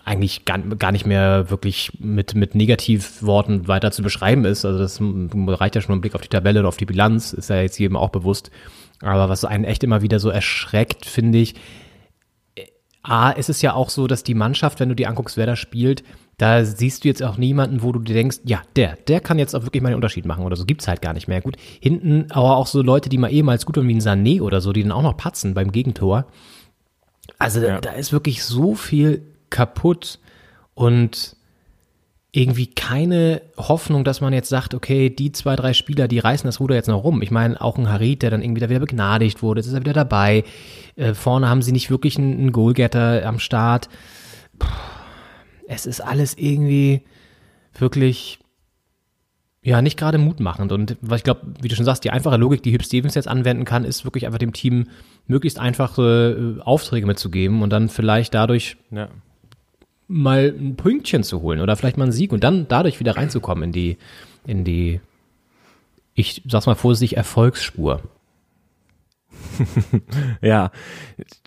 [0.05, 4.67] eigentlich gar, gar nicht mehr wirklich mit, mit Negativworten weiter zu beschreiben ist.
[4.67, 7.49] Also das reicht ja schon ein Blick auf die Tabelle und auf die Bilanz, ist
[7.49, 8.51] ja jetzt jedem auch bewusst.
[9.01, 11.55] Aber was einen echt immer wieder so erschreckt, finde ich,
[13.03, 15.57] A, ist es ja auch so, dass die Mannschaft, wenn du die anguckst, wer da
[15.57, 16.05] spielt,
[16.39, 19.55] da siehst du jetzt auch niemanden, wo du dir denkst, ja, der, der kann jetzt
[19.55, 20.65] auch wirklich mal einen Unterschied machen oder so.
[20.65, 21.41] Gibt's halt gar nicht mehr.
[21.41, 24.61] Gut, hinten aber auch so Leute, die mal ehemals gut waren wie ein Sané oder
[24.61, 26.27] so, die dann auch noch patzen beim Gegentor.
[27.41, 27.75] Also ja.
[27.75, 30.21] da, da ist wirklich so viel kaputt
[30.75, 31.35] und
[32.31, 36.61] irgendwie keine Hoffnung, dass man jetzt sagt, okay, die zwei, drei Spieler, die reißen das
[36.61, 37.21] Ruder jetzt noch rum.
[37.21, 39.81] Ich meine, auch ein Harit, der dann irgendwie da wieder begnadigt wurde, jetzt ist er
[39.81, 40.45] wieder dabei.
[40.95, 43.89] Äh, vorne haben sie nicht wirklich einen, einen Goalgetter am Start.
[44.61, 44.69] Puh
[45.69, 47.03] es ist alles irgendwie
[47.75, 48.41] wirklich
[49.63, 50.73] ja, nicht gerade mutmachend.
[50.73, 53.29] Und was ich glaube, wie du schon sagst, die einfache Logik, die Hüb Stevens jetzt
[53.29, 54.87] anwenden kann, ist wirklich einfach dem Team
[55.27, 59.09] möglichst einfache äh, Aufträge mitzugeben und dann vielleicht dadurch ja.
[60.07, 63.65] mal ein Pünktchen zu holen oder vielleicht mal einen Sieg und dann dadurch wieder reinzukommen
[63.65, 63.99] in die,
[64.47, 65.01] in die,
[66.15, 68.01] ich sag's mal vorsichtig, Erfolgsspur.
[70.41, 70.71] ja,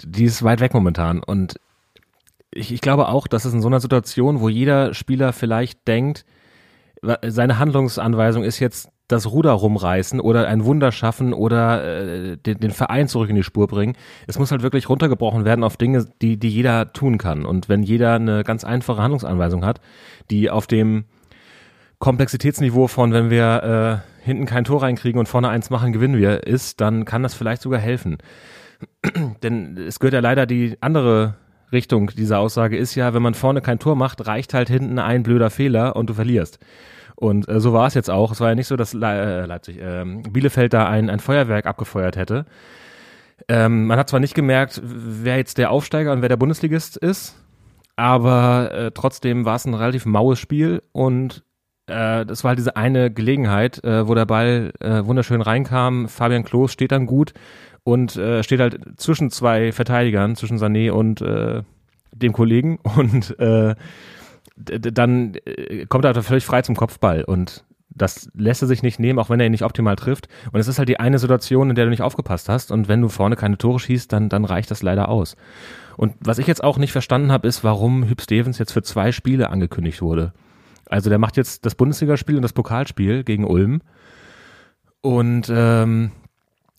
[0.03, 1.55] die ist weit weg momentan und
[2.53, 6.25] ich, ich glaube auch, dass es in so einer Situation, wo jeder Spieler vielleicht denkt,
[7.25, 12.71] seine Handlungsanweisung ist jetzt das Ruder rumreißen oder ein Wunder schaffen oder äh, den, den
[12.71, 13.95] Verein zurück in die Spur bringen.
[14.27, 17.45] Es muss halt wirklich runtergebrochen werden auf Dinge, die, die jeder tun kann.
[17.45, 19.81] Und wenn jeder eine ganz einfache Handlungsanweisung hat,
[20.29, 21.05] die auf dem
[21.99, 26.47] Komplexitätsniveau von, wenn wir äh, hinten kein Tor reinkriegen und vorne eins machen, gewinnen wir,
[26.47, 28.17] ist, dann kann das vielleicht sogar helfen.
[29.43, 31.35] Denn es gehört ja leider die andere
[31.71, 35.23] Richtung dieser Aussage ist ja, wenn man vorne kein Tor macht, reicht halt hinten ein
[35.23, 36.59] blöder Fehler und du verlierst.
[37.15, 38.31] Und äh, so war es jetzt auch.
[38.31, 41.65] Es war ja nicht so, dass Le äh, Leipzig, ähm, Bielefeld da ein, ein Feuerwerk
[41.65, 42.45] abgefeuert hätte.
[43.47, 47.35] Ähm, man hat zwar nicht gemerkt, wer jetzt der Aufsteiger und wer der Bundesligist ist,
[47.95, 51.43] aber äh, trotzdem war es ein relativ maues Spiel und
[51.87, 56.07] äh, das war halt diese eine Gelegenheit, äh, wo der Ball äh, wunderschön reinkam.
[56.07, 57.33] Fabian Klos steht dann gut
[57.83, 61.63] und äh, steht halt zwischen zwei Verteidigern, zwischen Sané und äh,
[62.11, 63.75] dem Kollegen und äh,
[64.55, 67.63] dann äh, kommt er völlig frei zum Kopfball und
[67.93, 70.27] das lässt er sich nicht nehmen, auch wenn er ihn nicht optimal trifft.
[70.51, 72.71] Und es ist halt die eine Situation, in der du nicht aufgepasst hast.
[72.71, 75.35] Und wenn du vorne keine Tore schießt, dann, dann reicht das leider aus.
[75.97, 79.11] Und was ich jetzt auch nicht verstanden habe, ist, warum Hüb Stevens jetzt für zwei
[79.11, 80.33] Spiele angekündigt wurde.
[80.89, 83.81] Also der macht jetzt das Bundesligaspiel und das Pokalspiel gegen Ulm.
[85.01, 86.11] Und ähm,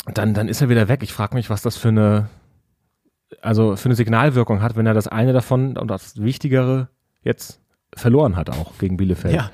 [0.07, 1.03] dann, dann ist er wieder weg.
[1.03, 2.29] Ich frage mich, was das für eine,
[3.41, 6.89] also für eine Signalwirkung hat, wenn er das eine davon und das Wichtigere
[7.23, 7.61] jetzt
[7.95, 9.35] verloren hat auch gegen Bielefeld.
[9.35, 9.51] Ja.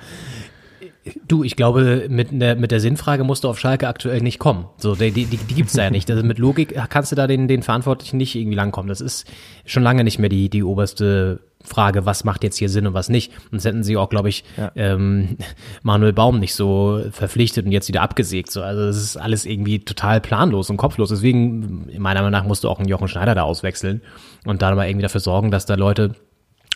[1.26, 4.66] Du, ich glaube, mit der, mit der Sinnfrage musst du auf Schalke aktuell nicht kommen.
[4.76, 6.10] So, die, die, die gibt's da ja nicht.
[6.10, 8.88] Also mit Logik kannst du da den, den Verantwortlichen nicht irgendwie langkommen.
[8.88, 9.26] Das ist
[9.64, 13.08] schon lange nicht mehr die, die oberste Frage, was macht jetzt hier Sinn und was
[13.08, 13.32] nicht.
[13.50, 14.44] Und das hätten sie auch, glaube ich,
[14.74, 15.36] ähm,
[15.82, 18.50] Manuel Baum nicht so verpflichtet und jetzt wieder abgesägt.
[18.50, 21.10] So, also das ist alles irgendwie total planlos und kopflos.
[21.10, 24.02] Deswegen, meiner Meinung nach, musst du auch einen Jochen Schneider da auswechseln
[24.44, 26.14] und da mal irgendwie dafür sorgen, dass da Leute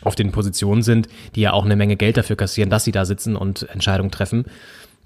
[0.03, 3.05] auf den Positionen sind, die ja auch eine Menge Geld dafür kassieren, dass sie da
[3.05, 4.45] sitzen und Entscheidungen treffen,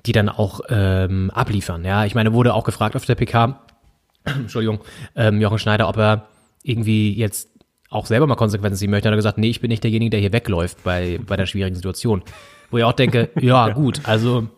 [0.07, 1.85] die dann auch ähm, abliefern.
[1.85, 3.61] Ja, ich meine, wurde auch gefragt auf der PK,
[4.25, 4.81] Entschuldigung,
[5.15, 6.29] ähm, Jochen Schneider, ob er
[6.63, 7.51] irgendwie jetzt
[7.91, 9.09] auch selber mal Konsequenzen ziehen möchte.
[9.09, 11.77] Hat er gesagt, nee, ich bin nicht derjenige, der hier wegläuft bei, bei der schwierigen
[11.77, 12.23] Situation.
[12.71, 14.49] Wo ich auch denke, ja, gut, also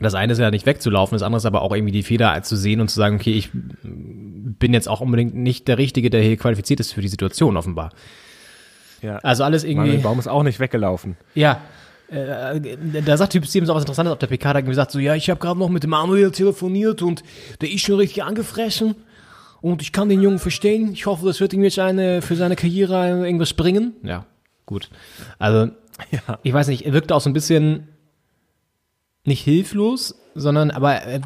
[0.00, 2.56] das eine ist ja nicht wegzulaufen, das andere ist aber auch irgendwie die Feder zu
[2.56, 6.36] sehen und zu sagen, okay, ich bin jetzt auch unbedingt nicht der Richtige, der hier
[6.36, 7.90] qualifiziert ist für die Situation offenbar.
[9.02, 9.16] Ja.
[9.18, 9.88] Also alles irgendwie.
[9.88, 11.16] Manuel Baum ist auch nicht weggelaufen.
[11.34, 11.60] Ja.
[12.10, 14.98] Äh, da sagt Typ Stevens auch was Interessantes auf der PK, da hat gesagt so,
[14.98, 17.22] ja, ich habe gerade noch mit dem Manuel telefoniert und
[17.60, 18.94] der ist schon richtig angefressen
[19.60, 20.92] und ich kann den Jungen verstehen.
[20.92, 23.94] Ich hoffe, das wird ihm jetzt eine, für seine Karriere irgendwas bringen.
[24.02, 24.26] Ja,
[24.66, 24.90] gut.
[25.38, 25.72] Also,
[26.10, 26.38] ja.
[26.42, 27.88] ich weiß nicht, er wirkte auch so ein bisschen
[29.24, 31.20] nicht hilflos, sondern aber er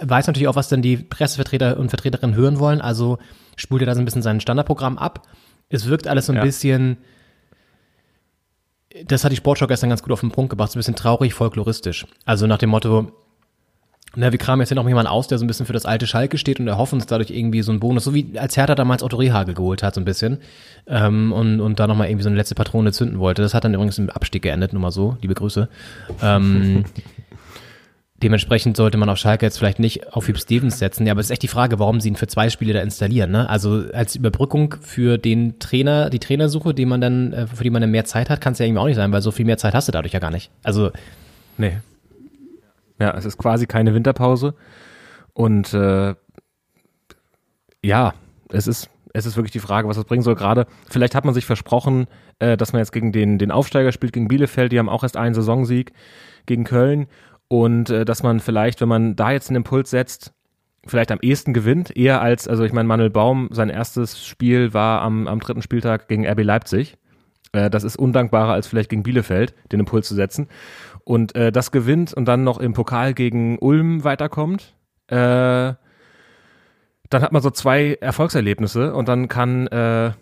[0.00, 2.80] weiß natürlich auch, was dann die Pressevertreter und Vertreterinnen hören wollen.
[2.80, 3.18] Also
[3.56, 5.26] spult er da so ein bisschen sein Standardprogramm ab.
[5.68, 6.42] Es wirkt alles so ein Ja.
[6.42, 6.96] bisschen,
[9.06, 11.34] das hat die Sportschau gestern ganz gut auf den Punkt gebracht, so ein bisschen traurig,
[11.34, 12.06] folkloristisch.
[12.24, 13.12] Also nach dem Motto,
[14.16, 16.06] na, wir kramen jetzt hier noch jemanden aus, der so ein bisschen für das alte
[16.06, 19.02] Schalke steht und erhoffen uns dadurch irgendwie so einen Bonus, so wie als Hertha damals
[19.02, 20.38] Otto Rehagel geholt hat, so ein bisschen,
[20.86, 23.42] ähm, und, und da nochmal irgendwie so eine letzte Patrone zünden wollte.
[23.42, 25.68] Das hat dann übrigens im Abstieg geendet, nur mal so, liebe Grüße.
[26.22, 26.84] Ähm,
[28.22, 31.06] dementsprechend sollte man auf Schalke jetzt vielleicht nicht auf Hüb Stevens setzen.
[31.06, 33.30] Ja, aber es ist echt die Frage, warum sie ihn für zwei Spiele da installieren.
[33.30, 33.48] Ne?
[33.50, 37.82] Also als Überbrückung für den Trainer, die Trainersuche, die man dann, äh, für die man
[37.82, 39.58] dann mehr Zeit hat, kann es ja irgendwie auch nicht sein, weil so viel mehr
[39.58, 40.50] Zeit hast du dadurch ja gar nicht.
[40.62, 40.90] Also
[41.58, 41.78] Nee.
[42.98, 44.54] Ja, es ist quasi keine Winterpause.
[45.32, 46.14] Und äh,
[47.82, 48.14] ja,
[48.50, 50.36] es ist, es ist wirklich die Frage, was das bringen soll.
[50.36, 52.06] Gerade, vielleicht hat man sich versprochen,
[52.38, 55.16] äh, dass man jetzt gegen den, den Aufsteiger spielt, gegen Bielefeld, die haben auch erst
[55.16, 55.92] einen Saisonsieg
[56.46, 57.06] gegen Köln.
[57.48, 60.32] Und äh, dass man vielleicht, wenn man da jetzt einen Impuls setzt,
[60.86, 65.02] vielleicht am ehesten gewinnt, eher als, also ich meine, Manuel Baum, sein erstes Spiel war
[65.02, 66.96] am, am dritten Spieltag gegen RB Leipzig.
[67.52, 70.48] Äh, das ist undankbarer als vielleicht gegen Bielefeld, den Impuls zu setzen.
[71.04, 74.74] Und äh, das gewinnt und dann noch im Pokal gegen Ulm weiterkommt.
[75.08, 75.74] Äh,
[77.10, 80.12] dann hat man so zwei Erfolgserlebnisse und dann kann äh,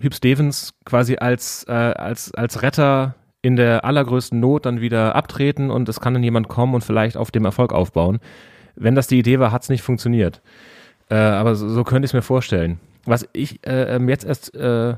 [0.00, 5.70] Hüb Stevens quasi als, äh, als, als Retter in der allergrößten Not dann wieder abtreten
[5.70, 8.18] und es kann dann jemand kommen und vielleicht auf dem Erfolg aufbauen.
[8.76, 10.42] Wenn das die Idee war, hat es nicht funktioniert.
[11.10, 12.80] Äh, aber so, so könnte ich es mir vorstellen.
[13.04, 14.94] Was ich äh, ähm, jetzt erst, äh,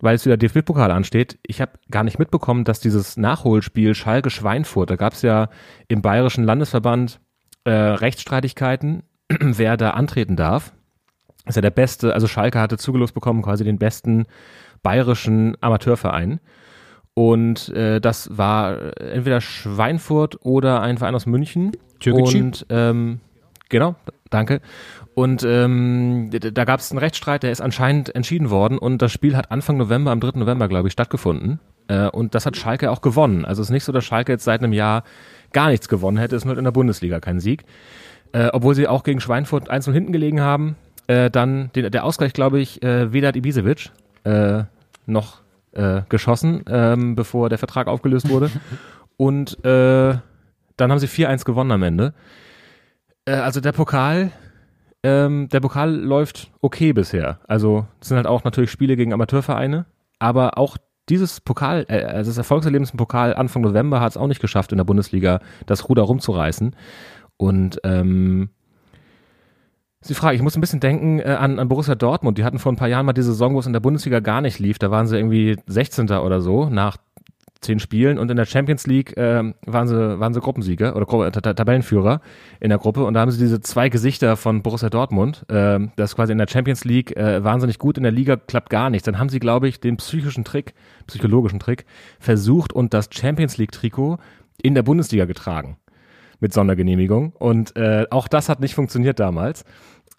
[0.00, 4.96] weil es wieder DFB-Pokal ansteht, ich habe gar nicht mitbekommen, dass dieses Nachholspiel Schalke-Schweinfurt, da
[4.96, 5.48] gab es ja
[5.88, 7.20] im Bayerischen Landesverband
[7.64, 10.72] äh, Rechtsstreitigkeiten, wer da antreten darf.
[11.44, 14.26] Das ist ja der beste, also Schalke hatte zugelost bekommen, quasi den besten
[14.82, 16.40] bayerischen Amateurverein.
[17.14, 21.72] Und äh, das war entweder Schweinfurt oder ein Verein aus München.
[21.98, 22.38] Türkgücü.
[22.38, 23.20] Und ähm,
[23.68, 23.96] genau,
[24.30, 24.60] danke.
[25.14, 29.36] Und ähm, da gab es einen Rechtsstreit, der ist anscheinend entschieden worden und das Spiel
[29.36, 30.38] hat Anfang November, am 3.
[30.38, 31.60] November, glaube ich, stattgefunden.
[31.88, 33.44] Äh, und das hat Schalke auch gewonnen.
[33.44, 35.02] Also es ist nicht so, dass Schalke jetzt seit einem Jahr
[35.52, 36.36] gar nichts gewonnen hätte.
[36.36, 37.64] Es ist nur in der Bundesliga kein Sieg.
[38.32, 40.76] Äh, obwohl sie auch gegen Schweinfurt einzeln hinten gelegen haben.
[41.08, 43.90] Äh, dann den, der Ausgleich, glaube ich, äh, Vedat Ibisevic
[44.22, 44.62] äh,
[45.06, 45.40] noch
[45.72, 48.50] äh, geschossen, ähm, bevor der Vertrag aufgelöst wurde.
[49.16, 50.14] Und äh,
[50.76, 52.14] dann haben sie 4-1 gewonnen am Ende.
[53.30, 54.32] Äh, also der Pokal,
[55.02, 57.38] ähm, der Pokal läuft okay bisher.
[57.46, 59.86] Also es sind halt auch natürlich Spiele gegen Amateurvereine,
[60.18, 60.76] aber auch
[61.08, 64.72] dieses Pokal, äh, also das Erfolgserlebnis im Pokal Anfang November hat es auch nicht geschafft,
[64.72, 66.74] in der Bundesliga das Ruder rumzureißen.
[67.36, 68.50] Und ähm,
[70.00, 72.38] ist die Frage, ich muss ein bisschen denken äh, an, an Borussia Dortmund.
[72.38, 74.40] Die hatten vor ein paar Jahren mal die Saison, wo es in der Bundesliga gar
[74.40, 74.78] nicht lief.
[74.78, 76.10] Da waren sie irgendwie 16.
[76.10, 76.96] oder so nach
[77.60, 81.56] zehn Spielen und in der Champions League äh, waren sie waren sie Gruppensieger oder Tab-
[81.56, 82.20] Tabellenführer
[82.58, 86.16] in der Gruppe und da haben sie diese zwei Gesichter von Borussia Dortmund, äh, das
[86.16, 89.04] quasi in der Champions League äh, wahnsinnig gut, in der Liga klappt gar nichts.
[89.04, 90.74] Dann haben sie, glaube ich, den psychischen Trick,
[91.06, 91.84] psychologischen Trick
[92.18, 94.18] versucht und das Champions League Trikot
[94.62, 95.76] in der Bundesliga getragen
[96.40, 99.64] mit Sondergenehmigung und äh, auch das hat nicht funktioniert damals.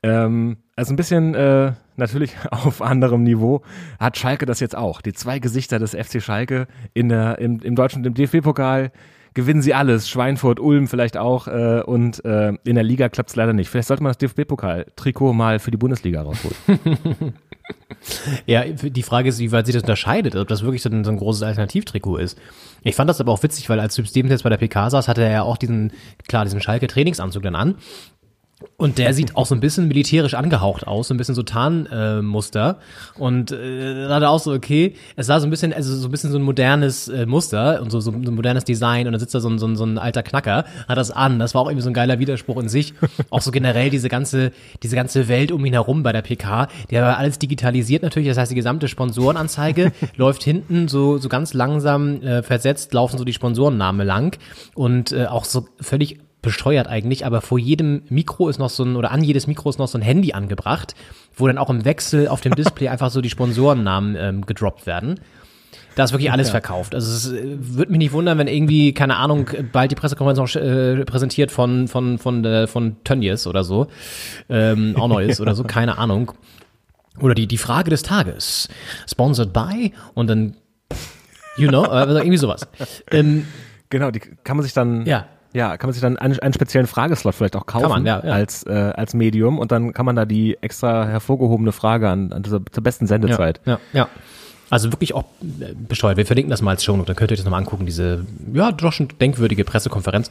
[0.03, 3.61] Ähm, also ein bisschen äh, natürlich auf anderem Niveau
[3.99, 5.01] hat Schalke das jetzt auch.
[5.01, 8.91] Die zwei Gesichter des FC Schalke in der, im, im deutschen im DFB-Pokal
[9.33, 10.09] gewinnen sie alles.
[10.09, 13.69] Schweinfurt, Ulm vielleicht auch äh, und äh, in der Liga klappt es leider nicht.
[13.69, 17.33] Vielleicht sollte man das DFB-Pokal-Trikot mal für die Bundesliga rausholen.
[18.45, 21.11] Ja, die Frage ist, wie weit sich das unterscheidet, ob das wirklich so ein, so
[21.11, 22.37] ein großes Alternativtrikot ist.
[22.83, 25.23] Ich fand das aber auch witzig, weil als Stevens jetzt bei der PK saß, hatte
[25.23, 25.91] er ja auch diesen,
[26.27, 27.75] klar, diesen Schalke-Trainingsanzug dann an.
[28.77, 32.79] Und der sieht auch so ein bisschen militärisch angehaucht aus, so ein bisschen so Tarnmuster.
[33.17, 36.07] und äh, da hat er auch so, okay, es sah so ein bisschen, also so
[36.07, 39.19] ein bisschen so ein modernes äh, Muster und so, so ein modernes Design und dann
[39.19, 41.39] sitzt da so ein, so, ein, so ein alter Knacker, hat das an.
[41.39, 42.93] Das war auch irgendwie so ein geiler Widerspruch in sich.
[43.29, 44.51] Auch so generell diese ganze,
[44.83, 48.37] diese ganze Welt um ihn herum bei der PK, der war alles digitalisiert natürlich, das
[48.37, 53.33] heißt die gesamte Sponsorenanzeige läuft hinten so, so ganz langsam äh, versetzt, laufen so die
[53.33, 54.37] Sponsorennamen lang
[54.75, 58.95] und äh, auch so völlig bescheuert eigentlich, aber vor jedem Mikro ist noch so ein,
[58.95, 60.95] oder an jedes Mikro ist noch so ein Handy angebracht,
[61.35, 65.19] wo dann auch im Wechsel auf dem Display einfach so die Sponsorennamen ähm, gedroppt werden.
[65.95, 66.51] Da ist wirklich alles Ja.
[66.51, 66.95] verkauft.
[66.95, 70.61] Also es äh, würde mich nicht wundern, wenn irgendwie, keine Ahnung, bald die Pressekonferenz noch
[70.61, 73.87] äh, präsentiert von, von, von, äh, von Tönnies oder so,
[74.49, 76.31] ähm, auch neu ist oder so, keine Ahnung.
[77.19, 78.69] Oder die, die Frage des Tages.
[79.07, 80.55] Sponsored by und dann,
[81.57, 82.67] you know, also irgendwie sowas.
[83.11, 83.45] Ähm,
[83.89, 85.27] genau, die kann man sich dann Ja.
[85.53, 88.31] Ja, kann man sich dann einen, einen speziellen Frageslot vielleicht auch kaufen man, ja, ja.
[88.31, 92.43] als äh, als Medium und dann kann man da die extra hervorgehobene Frage an, an
[92.43, 93.59] dieser, zur besten Sendezeit.
[93.65, 94.07] Ja, ja.
[94.69, 95.25] Also wirklich auch
[95.59, 96.15] äh, bescheuert.
[96.15, 97.07] Wir verlinken das mal als Show Note.
[97.07, 100.29] Dann könnt ihr euch das nochmal angucken, diese, ja, doch schon denkwürdige Pressekonferenz.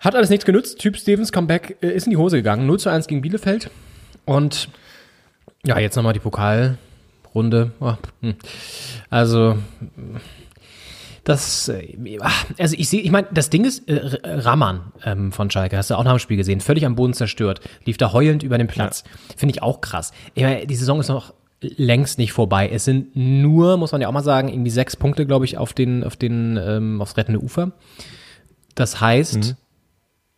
[0.00, 0.80] Hat alles nichts genützt.
[0.80, 2.66] Typ Stevens Comeback äh, ist in die Hose gegangen.
[2.66, 3.70] 0 zu 1 gegen Bielefeld.
[4.24, 4.68] Und
[5.64, 7.70] ja, jetzt nochmal die Pokalrunde.
[7.78, 8.34] Oh, hm.
[9.10, 9.58] Also,
[11.24, 12.18] das, äh,
[12.58, 15.94] also ich sehe, ich meine, das Ding ist, äh, Raman ähm, von Schalke, hast du
[15.94, 19.04] auch nach dem Spiel gesehen, völlig am Boden zerstört, lief da heulend über den Platz.
[19.36, 20.12] Finde ich auch krass.
[20.34, 22.70] Ich meine, die Saison ist noch längst nicht vorbei.
[22.72, 25.72] Es sind nur, muss man ja auch mal sagen, irgendwie sechs Punkte, glaube ich, auf
[25.72, 27.72] den, auf den, ähm, aufs rettende Ufer.
[28.74, 29.56] Das heißt,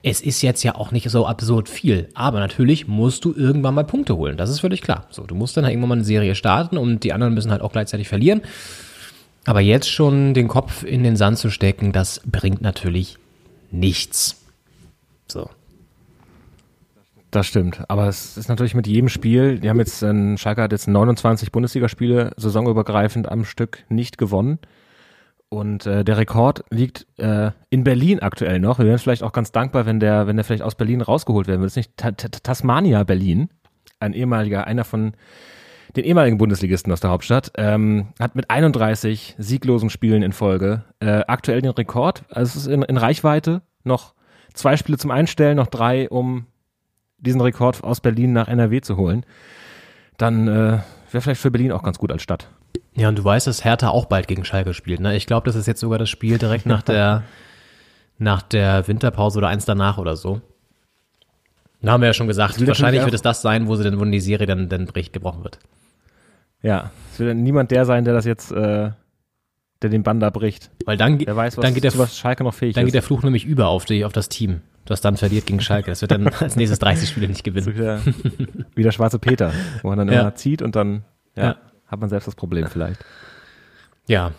[0.03, 2.09] es ist jetzt ja auch nicht so absurd viel.
[2.15, 4.37] Aber natürlich musst du irgendwann mal Punkte holen.
[4.37, 5.07] Das ist völlig klar.
[5.11, 7.63] So, du musst dann halt irgendwann mal eine Serie starten und die anderen müssen halt
[7.63, 8.43] auch gleichzeitig verlieren.
[9.45, 13.19] Aber jetzt schon den Kopf in den Sand zu stecken, das bringt natürlich
[13.71, 14.41] nichts.
[15.27, 15.49] So.
[17.33, 17.83] Das stimmt.
[17.89, 21.51] Aber es ist natürlich mit jedem Spiel, die haben jetzt, äh, Schalke hat jetzt 29
[21.51, 24.59] Bundesligaspiele saisonübergreifend am Stück nicht gewonnen.
[25.49, 28.79] Und äh, der Rekord liegt äh, in Berlin aktuell noch.
[28.79, 31.61] Wir wären vielleicht auch ganz dankbar, wenn der, wenn der vielleicht aus Berlin rausgeholt werden
[31.61, 31.69] würde.
[31.69, 33.49] Ist nicht Ta Ta Tasmania Berlin,
[33.99, 35.13] ein ehemaliger, einer von
[35.97, 41.23] den ehemaligen Bundesligisten aus der Hauptstadt, ähm, hat mit 31 sieglosen Spielen in Folge äh,
[41.27, 42.25] aktuell den Rekord.
[42.31, 44.15] Also es ist in, in Reichweite noch
[44.55, 46.47] zwei Spiele zum Einstellen, noch drei, um
[47.19, 49.25] diesen Rekord aus Berlin nach NRW zu holen.
[50.19, 50.79] Dann äh,
[51.11, 52.49] wäre vielleicht für Berlin auch ganz gut als Stadt.
[52.95, 55.01] Ja, und du weißt, dass Hertha auch bald gegen Schalke spielt.
[55.01, 55.17] Ne?
[55.17, 57.23] Ich glaube, das ist jetzt sogar das Spiel direkt nach der,
[58.19, 60.41] nach der Winterpause oder eins danach oder so.
[61.81, 64.05] Da haben wir ja schon gesagt, wahrscheinlich wird es das sein, wo sie dann, wo
[64.05, 65.59] die Serie dann, dann bricht, gebrochen wird.
[66.63, 68.91] Ja, es wird dann niemand der sein, der das jetzt, äh,
[69.83, 70.71] der den Bann da bricht.
[70.85, 72.89] Weil dann, Wer weiß, was, dann geht der, was Schalke noch fähig dann ist.
[72.89, 75.91] geht der Fluch nämlich über auf, die, auf das Team, das dann verliert gegen Schalke.
[75.91, 77.75] Das wird dann als nächstes 30 Spiele nicht gewinnen.
[77.75, 78.01] wieder,
[78.77, 79.53] wie der schwarze Peter,
[79.83, 80.21] wo man dann Ja.
[80.21, 81.03] immer zieht und dann
[81.35, 81.57] ja, Ja.
[81.89, 83.05] hat man selbst das Problem vielleicht.
[84.07, 84.33] Ja,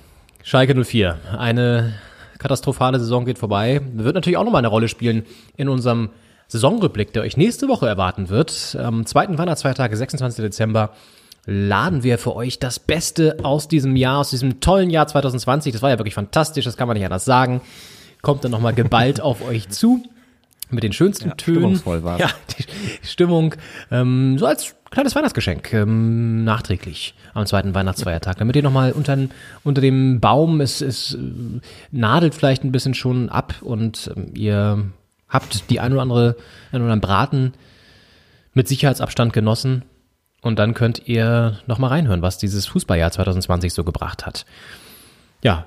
[0.43, 1.17] Schalke 04.
[1.37, 1.93] Eine
[2.37, 3.81] katastrophale Saison geht vorbei.
[3.93, 5.23] Wird natürlich auch nochmal eine Rolle spielen
[5.55, 6.09] in unserem
[6.47, 8.77] Saisonrückblick, der euch nächste Woche erwarten wird.
[8.79, 10.43] Am zweiten Weihnachtsfeiertag, 26.
[10.43, 10.91] Dezember,
[11.45, 15.73] laden wir für euch das Beste aus diesem Jahr, aus diesem tollen Jahr 2020.
[15.73, 17.61] Das war ja wirklich fantastisch, das kann man nicht anders sagen.
[18.21, 20.03] Kommt dann nochmal geballt auf euch zu.
[20.69, 21.57] Mit den schönsten Tönen.
[21.57, 22.19] stimmungsvoll war's.
[22.19, 22.65] Ja, die
[23.05, 23.53] Stimmung.
[23.91, 25.71] Ähm, so als kleines Weihnachtsgeschenk.
[25.73, 28.37] Ähm, nachträglich am zweiten Weihnachtsfeiertag.
[28.37, 29.17] Damit ihr nochmal unter,
[29.63, 31.17] unter dem Baum, es, es äh,
[31.91, 34.85] nadelt vielleicht ein bisschen schon ab und ähm, ihr
[35.27, 36.35] habt die ein oder andere,
[36.71, 37.53] einen oder anderen Braten
[38.53, 39.83] mit Sicherheitsabstand genossen
[40.43, 44.45] Und dann könnt ihr nochmal reinhören, was dieses Fußballjahr 2020 so gebracht hat.
[45.43, 45.65] Ja,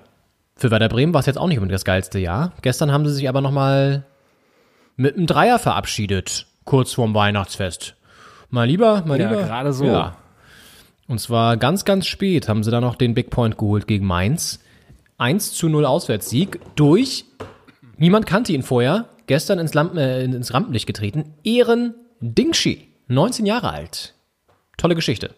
[0.54, 2.52] für Werder Bremen war es jetzt auch nicht unbedingt das geilste Jahr.
[2.62, 4.04] Gestern haben sie sich aber nochmal
[4.96, 7.96] mit einem Dreier verabschiedet, kurz vorm Weihnachtsfest.
[8.50, 9.42] Mal lieber, mal Ja, lieber.
[9.42, 9.84] gerade so.
[9.86, 10.16] Ja.
[11.08, 14.60] Und zwar ganz, ganz spät haben sie dann noch den Big Point geholt gegen Mainz.
[15.18, 17.24] 1 zu 0 Auswärtssieg durch,
[17.96, 23.70] niemand kannte ihn vorher, gestern ins, Lampen, äh, ins Rampenlicht getreten, Ehren Dingshi, 19 Jahre
[23.70, 24.14] alt.
[24.76, 25.34] Tolle Geschichte.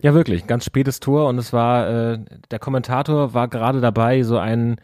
[0.00, 2.18] Ja, wirklich, ganz spätes Tor und es war, äh,
[2.50, 4.76] der Kommentator war gerade dabei, so einen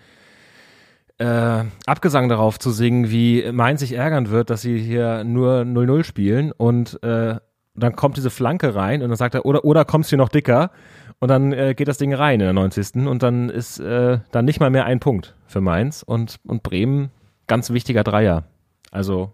[1.19, 6.03] äh, Abgesang darauf zu singen, wie Mainz sich ärgern wird, dass sie hier nur 0-0
[6.03, 7.37] spielen und äh,
[7.77, 10.71] dann kommt diese Flanke rein und dann sagt er, oder, oder kommst du noch dicker?
[11.19, 13.07] Und dann äh, geht das Ding rein in der 90.
[13.07, 17.11] Und dann ist äh, dann nicht mal mehr ein Punkt für Mainz und, und Bremen
[17.47, 18.45] ganz wichtiger Dreier.
[18.91, 19.33] Also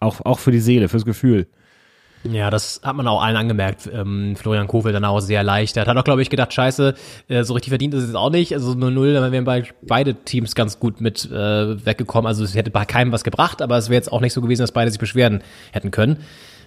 [0.00, 1.48] auch, auch für die Seele, fürs Gefühl.
[2.22, 3.88] Ja, das hat man auch allen angemerkt.
[3.90, 5.88] Ähm, Florian Kofel dann auch sehr erleichtert.
[5.88, 6.94] Hat auch, glaube ich, gedacht, scheiße,
[7.28, 8.52] äh, so richtig verdient ist es jetzt auch nicht.
[8.52, 12.26] Also 0-0, da wären bei beide Teams ganz gut mit äh, weggekommen.
[12.26, 14.60] Also es hätte bei keinem was gebracht, aber es wäre jetzt auch nicht so gewesen,
[14.60, 15.42] dass beide sich beschweren
[15.72, 16.18] hätten können.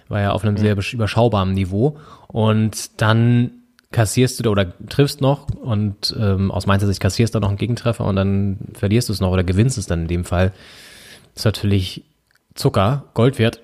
[0.08, 1.98] War ja auf einem sehr besch- überschaubaren Niveau.
[2.26, 3.52] Und dann
[3.92, 8.04] kassierst du oder triffst noch und ähm, aus meiner Sicht kassierst du noch einen Gegentreffer
[8.04, 10.48] und dann verlierst du es noch oder gewinnst es dann in dem Fall.
[11.34, 12.02] Das ist natürlich
[12.56, 13.60] Zucker, Gold wert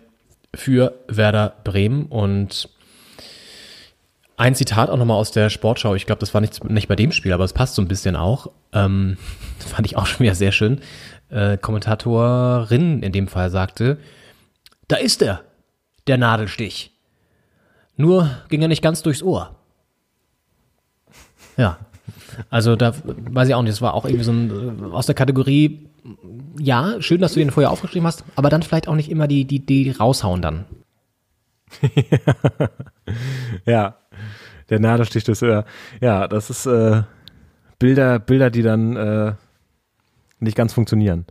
[0.55, 2.69] für Werder Bremen und
[4.37, 5.95] ein Zitat auch nochmal aus der Sportschau.
[5.95, 8.17] Ich glaube, das war nicht, nicht bei dem Spiel, aber es passt so ein bisschen
[8.17, 8.51] auch.
[8.73, 9.19] Ähm,
[9.59, 10.81] fand ich auch schon wieder sehr schön.
[11.29, 13.99] Äh, Kommentatorin in dem Fall sagte,
[14.89, 15.43] da ist er,
[16.07, 16.93] der Nadelstich.
[17.97, 19.55] Nur ging er nicht ganz durchs Ohr.
[21.57, 21.79] Ja.
[22.49, 25.15] Also da weiß ich auch nicht, das war auch irgendwie so ein äh, aus der
[25.15, 25.90] Kategorie,
[26.59, 29.45] ja, schön, dass du den vorher aufgeschrieben hast, aber dann vielleicht auch nicht immer die,
[29.45, 30.65] die, die raushauen dann.
[33.67, 33.97] Ja,
[34.69, 35.65] der Nadelstich des Öhr.
[36.01, 37.03] Ja, das ist äh,
[37.79, 39.35] Bilder, Bilder, die dann äh,
[40.39, 41.27] nicht ganz funktionieren.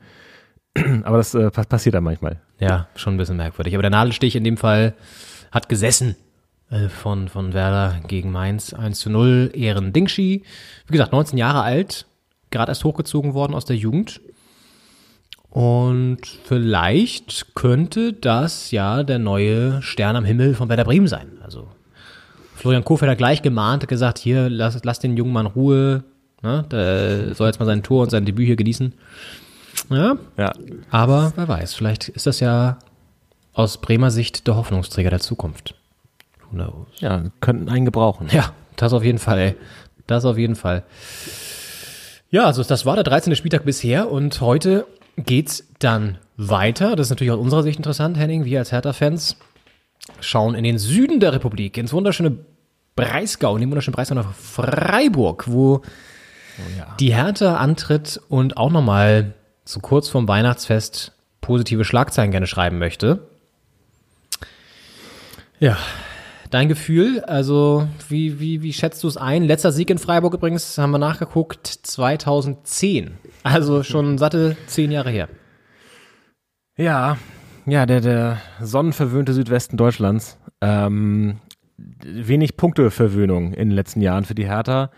[1.04, 2.42] Aber das äh, pa- passiert dann manchmal.
[2.60, 3.74] Ja, schon ein bisschen merkwürdig.
[3.76, 4.94] Aber der Nadelstich in dem Fall
[5.52, 6.16] hat gesessen
[6.70, 9.52] äh, von, von Werder gegen Mainz 1 zu 0.
[9.54, 10.44] Ehren Dingshi.
[10.88, 12.06] Wie gesagt, 19 Jahre alt,
[12.52, 14.20] gerade erst hochgezogen worden aus der Jugend.
[15.50, 21.40] Und vielleicht könnte das ja der neue Stern am Himmel von Werder Bremen sein.
[21.44, 21.68] Also
[22.56, 26.04] Florian Kohfeldt hat gleich gemahnt, hat gesagt, hier, lass, lass den jungen Mann Ruhe.
[26.44, 26.66] Ne?
[26.72, 28.94] Der soll jetzt mal sein Tor und sein Debüt hier genießen.
[29.90, 30.18] Ja.
[30.38, 30.54] ja.
[30.92, 32.78] Aber wer weiß, vielleicht ist das ja
[33.54, 35.74] aus Bremer Sicht der Hoffnungsträger der Zukunft.
[36.44, 36.88] Who knows?
[37.00, 38.28] Ja, könnten einen gebrauchen.
[38.32, 39.56] Ja, das auf jeden Fall, ey.
[40.06, 40.84] Das auf jeden Fall.
[42.30, 43.36] Ja, also das war der 13.
[43.36, 44.86] Spieltag bisher und heute
[45.26, 46.96] geht's dann weiter.
[46.96, 48.46] Das ist natürlich aus unserer Sicht interessant, Henning.
[48.46, 49.38] Wir als Hertha-Fans
[50.22, 52.38] schauen in den Süden der Republik, ins wunderschöne
[52.96, 55.82] Breisgau, in den wunderschönen Breisgau nach Freiburg, wo
[57.00, 59.34] die Hertha antritt und auch nochmal
[59.66, 63.20] so kurz vorm Weihnachtsfest positive Schlagzeilen gerne schreiben möchte.
[65.60, 65.78] Ja,
[66.50, 69.44] dein Gefühl, also wie, wie, wie schätzt du es ein?
[69.44, 73.18] Letzter Sieg in Freiburg übrigens, haben wir nachgeguckt, 2010.
[73.44, 75.30] Also schon satte zehn Jahre her.
[76.78, 77.18] Ja,
[77.66, 80.38] ja, der, der sonnenverwöhnte Südwesten Deutschlands.
[80.62, 81.38] Ähm,
[82.04, 84.92] wenig Punkteverwöhnung in den letzten Jahren für die Hertha.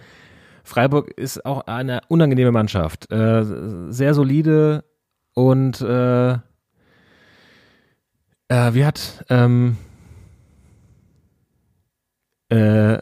[0.64, 3.12] Freiburg ist auch eine unangenehme Mannschaft.
[3.12, 3.44] Äh,
[3.90, 4.84] sehr solide
[5.34, 6.38] und äh, äh,
[8.48, 9.78] wie hat ähm,
[12.52, 13.00] äh,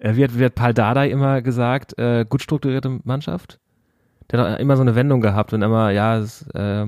[0.00, 3.58] wie hat, Paul Dardai immer gesagt, äh, gut strukturierte Mannschaft?
[4.30, 6.86] Der hat immer so eine Wendung gehabt und immer, ja, es, äh,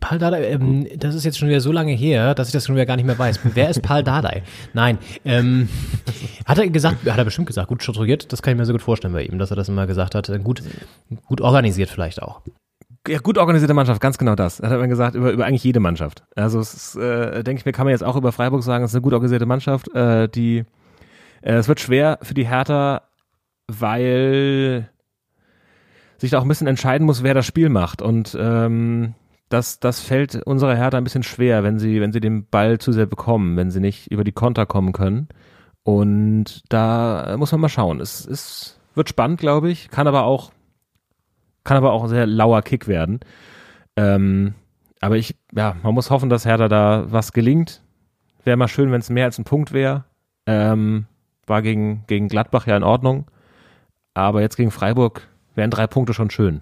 [0.00, 2.74] Paul Dardai, ähm, das ist jetzt schon wieder so lange her, dass ich das schon
[2.74, 3.40] wieder gar nicht mehr weiß.
[3.54, 4.42] Wer ist Paul Dardai?
[4.72, 5.68] Nein, ähm,
[6.44, 8.82] hat er gesagt, hat er bestimmt gesagt, gut strukturiert, das kann ich mir so gut
[8.82, 10.30] vorstellen bei ihm, dass er das immer gesagt hat.
[10.42, 10.62] Gut,
[11.26, 12.42] gut organisiert vielleicht auch.
[13.06, 14.58] Ja, gut organisierte Mannschaft, ganz genau das.
[14.58, 16.24] Das hat man gesagt über, über eigentlich jede Mannschaft.
[16.36, 18.94] Also es äh, denke ich mir, kann man jetzt auch über Freiburg sagen, es ist
[18.94, 19.94] eine gut organisierte Mannschaft.
[19.94, 20.64] Äh, die,
[21.42, 23.02] äh, es wird schwer für die Hertha,
[23.68, 24.88] weil
[26.16, 28.00] sich da auch ein bisschen entscheiden muss, wer das Spiel macht.
[28.00, 29.12] Und ähm,
[29.50, 32.90] das, das fällt unserer Hertha ein bisschen schwer, wenn sie, wenn sie den Ball zu
[32.92, 35.28] sehr bekommen, wenn sie nicht über die Konter kommen können.
[35.82, 38.00] Und da muss man mal schauen.
[38.00, 40.53] Es, es wird spannend, glaube ich, kann aber auch
[41.64, 43.20] kann aber auch ein sehr lauer Kick werden.
[43.96, 44.54] Ähm,
[45.00, 47.82] aber ich, ja, man muss hoffen, dass Hertha da was gelingt.
[48.44, 50.04] Wäre mal schön, wenn es mehr als ein Punkt wäre.
[50.46, 51.06] Ähm,
[51.46, 53.30] war gegen, gegen Gladbach ja in Ordnung.
[54.14, 56.60] Aber jetzt gegen Freiburg wären drei Punkte schon schön.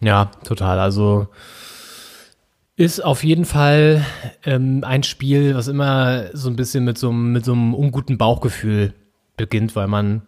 [0.00, 0.78] Ja, total.
[0.78, 1.28] Also
[2.76, 4.04] Ist auf jeden Fall
[4.44, 8.94] ähm, ein Spiel, was immer so ein bisschen mit so, mit so einem unguten Bauchgefühl
[9.36, 10.22] beginnt, weil man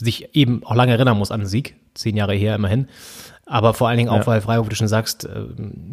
[0.00, 1.76] sich eben auch lange erinnern muss an den Sieg.
[1.96, 2.86] Zehn Jahre her immerhin.
[3.48, 4.26] Aber vor allen Dingen auch, Ja.
[4.26, 5.44] weil Freiburg, wie du schon sagst, äh,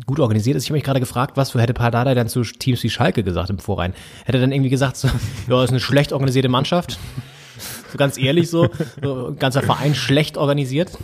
[0.07, 0.63] gut organisiert ist.
[0.63, 3.49] Ich habe mich gerade gefragt, was für hätte Pardada dann zu Teams wie Schalke gesagt
[3.51, 3.93] im Vorrein?
[4.25, 5.07] Hätte er dann irgendwie gesagt, so,
[5.47, 6.99] ja, ist eine schlecht organisierte Mannschaft?
[7.91, 8.69] So ganz ehrlich so,
[9.03, 10.97] so ganzer Verein schlecht organisiert?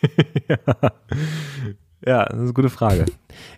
[2.06, 3.06] Ja, das ist eine gute Frage.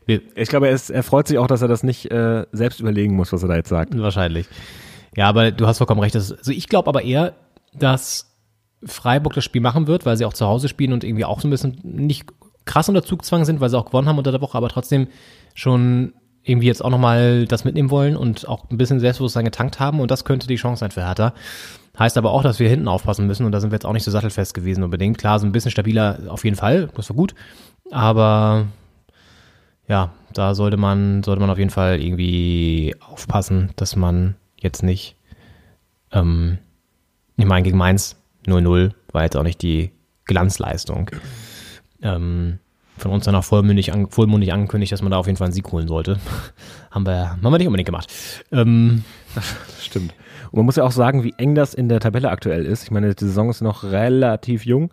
[0.06, 3.14] Ich glaube, er, ist, er freut sich auch, dass er das nicht äh, selbst überlegen
[3.14, 3.98] muss, was er da jetzt sagt.
[3.98, 4.46] Wahrscheinlich.
[5.16, 6.14] Ja, aber du hast vollkommen recht.
[6.14, 7.34] Das, also ich glaube aber eher,
[7.74, 8.37] dass
[8.84, 11.48] Freiburg das Spiel machen wird, weil sie auch zu Hause spielen und irgendwie auch so
[11.48, 12.26] ein bisschen nicht
[12.64, 15.08] krass unter Zugzwang sind, weil sie auch gewonnen haben unter der Woche, aber trotzdem
[15.54, 16.12] schon
[16.44, 20.10] irgendwie jetzt auch nochmal das mitnehmen wollen und auch ein bisschen Selbstbewusstsein getankt haben und
[20.10, 21.34] das könnte die Chance sein für Hertha.
[21.98, 24.04] Heißt aber auch, dass wir hinten aufpassen müssen und da sind wir jetzt auch nicht
[24.04, 25.18] so sattelfest gewesen unbedingt.
[25.18, 27.34] Klar, so ein bisschen stabiler auf jeden Fall, das war gut,
[27.90, 28.66] aber
[29.88, 35.16] ja, da sollte man, sollte man auf jeden Fall irgendwie aufpassen, dass man jetzt nicht,
[36.12, 36.58] ähm,
[37.36, 38.17] ich meine, gegen Mainz
[38.48, 39.92] 0-0 war jetzt auch nicht die
[40.24, 41.10] Glanzleistung.
[42.02, 42.58] Ähm,
[42.98, 45.54] von uns dann auch vollmundig, an, vollmundig angekündigt, dass man da auf jeden Fall einen
[45.54, 46.18] Sieg holen sollte.
[46.90, 48.12] haben, wir, haben wir nicht unbedingt gemacht.
[48.52, 49.04] Ähm,
[49.80, 50.14] Stimmt.
[50.50, 52.84] Und man muss ja auch sagen, wie eng das in der Tabelle aktuell ist.
[52.84, 54.90] Ich meine, die Saison ist noch relativ jung,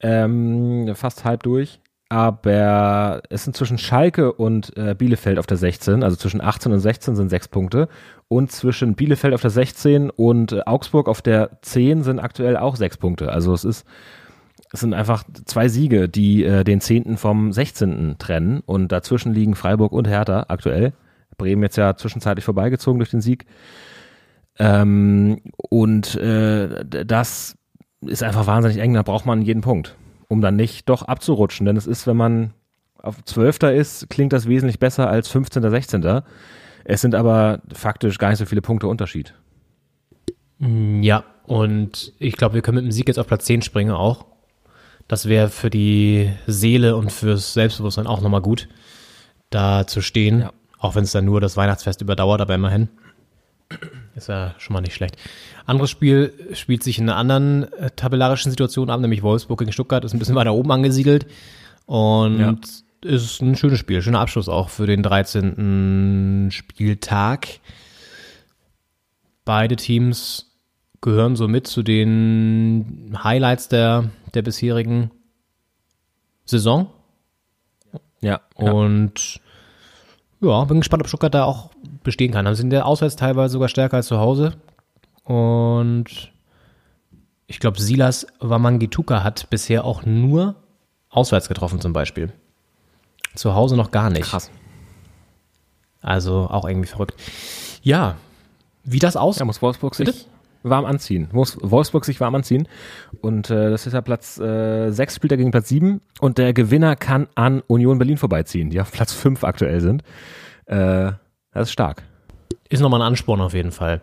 [0.00, 1.80] ähm, fast halb durch.
[2.10, 6.80] Aber es sind zwischen Schalke und äh, Bielefeld auf der 16, also zwischen 18 und
[6.80, 7.88] 16 sind sechs Punkte.
[8.28, 12.76] Und zwischen Bielefeld auf der 16 und äh, Augsburg auf der 10 sind aktuell auch
[12.76, 13.30] sechs Punkte.
[13.30, 13.86] Also es ist,
[14.72, 17.18] es sind einfach zwei Siege, die äh, den 10.
[17.18, 18.16] vom 16.
[18.18, 18.62] trennen.
[18.64, 20.94] Und dazwischen liegen Freiburg und Hertha aktuell.
[21.36, 23.46] Bremen jetzt ja zwischenzeitlich vorbeigezogen durch den Sieg.
[24.58, 27.56] Ähm, und äh, das
[28.00, 29.96] ist einfach wahnsinnig eng, da braucht man jeden Punkt,
[30.28, 31.66] um dann nicht doch abzurutschen.
[31.66, 32.54] Denn es ist, wenn man
[32.98, 36.22] auf Zwölfter ist, klingt das wesentlich besser als 15., 16.
[36.84, 39.34] Es sind aber faktisch gar nicht so viele Punkte Unterschied.
[40.58, 43.92] Mm, Ja, und ich glaube, wir können mit dem Sieg jetzt auf Platz 10 springen
[43.92, 44.26] auch.
[45.06, 48.68] Das wäre für die Seele und fürs Selbstbewusstsein auch nochmal gut,
[49.48, 50.48] da zu stehen.
[50.78, 52.88] Auch wenn es dann nur das Weihnachtsfest überdauert, aber immerhin.
[54.18, 55.16] Ist ja schon mal nicht schlecht.
[55.64, 60.04] Anderes Spiel spielt sich in einer anderen äh, tabellarischen Situation ab, nämlich Wolfsburg gegen Stuttgart,
[60.04, 61.26] ist ein bisschen weiter oben angesiedelt.
[61.86, 62.58] Und
[63.02, 66.48] ist ein schönes Spiel, schöner Abschluss auch für den 13.
[66.50, 67.60] Spieltag.
[69.44, 70.50] Beide Teams
[71.00, 75.10] gehören so mit zu den Highlights der, der bisherigen
[76.44, 76.90] Saison.
[78.20, 78.40] Ja.
[78.54, 79.40] Und
[80.40, 81.70] ja, bin gespannt, ob Stuttgart da auch
[82.02, 82.44] bestehen kann.
[82.44, 84.54] Dann sind der auswärts teilweise sogar stärker als zu Hause.
[85.24, 86.32] Und
[87.46, 90.54] ich glaube, Silas Wamangituka hat bisher auch nur
[91.10, 92.32] auswärts getroffen zum Beispiel.
[93.34, 94.30] Zu Hause noch gar nicht.
[94.30, 94.50] Krass.
[96.00, 97.14] Also auch irgendwie verrückt.
[97.82, 98.16] Ja,
[98.84, 99.40] wie das aussieht.
[99.40, 100.26] Ja, muss Wolfsburg sich
[100.62, 101.28] warm anziehen.
[101.32, 102.68] Muss Wolfsburg sich warm anziehen.
[103.20, 106.52] Und äh, das ist ja Platz äh, 6 spielt er gegen Platz 7 und der
[106.52, 110.02] Gewinner kann an Union Berlin vorbeiziehen, die auf Platz 5 aktuell sind.
[110.66, 111.12] Äh,
[111.52, 112.02] das ist stark.
[112.68, 114.02] Ist nochmal ein Ansporn auf jeden Fall.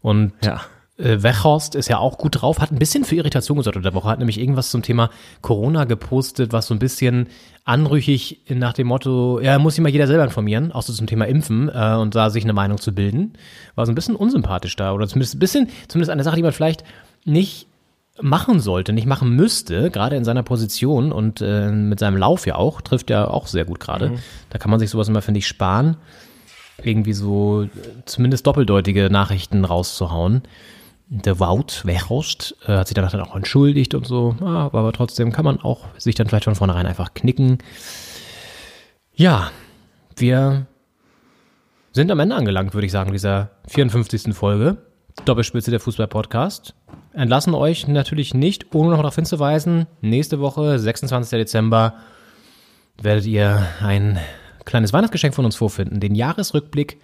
[0.00, 0.60] Und ja.
[1.00, 3.94] Äh, Wechhorst ist ja auch gut drauf, hat ein bisschen für Irritation gesorgt unter der
[3.94, 7.28] Woche, hat nämlich irgendwas zum Thema Corona gepostet, was so ein bisschen
[7.64, 11.26] anrüchig nach dem Motto, ja, muss sich mal jeder selber informieren, auch so zum Thema
[11.26, 13.34] Impfen äh, und da sich eine Meinung zu bilden.
[13.74, 16.52] War so ein bisschen unsympathisch da oder zumindest ein bisschen, zumindest eine Sache, die man
[16.52, 16.84] vielleicht
[17.24, 17.66] nicht
[18.22, 22.56] machen sollte, nicht machen müsste, gerade in seiner Position und äh, mit seinem Lauf ja
[22.56, 24.10] auch, trifft ja auch sehr gut gerade.
[24.10, 24.18] Mhm.
[24.50, 25.96] Da kann man sich sowas immer, finde ich, sparen,
[26.82, 27.68] irgendwie so äh,
[28.04, 30.42] zumindest doppeldeutige Nachrichten rauszuhauen.
[31.12, 34.92] Der Wout Weghorst äh, hat sich danach dann auch entschuldigt und so, ja, aber, aber
[34.92, 37.58] trotzdem kann man auch sich dann vielleicht von vornherein einfach knicken.
[39.12, 39.50] Ja,
[40.16, 40.66] wir
[41.92, 44.32] sind am Ende angelangt, würde ich sagen, dieser 54.
[44.34, 44.76] Folge.
[45.24, 46.76] Doppelspitze der Fußball-Podcast.
[47.12, 51.38] Entlassen euch natürlich nicht, ohne noch darauf hinzuweisen, nächste Woche, 26.
[51.40, 51.94] Dezember,
[53.02, 54.20] werdet ihr ein
[54.64, 55.98] kleines Weihnachtsgeschenk von uns vorfinden.
[55.98, 57.00] Den Jahresrückblick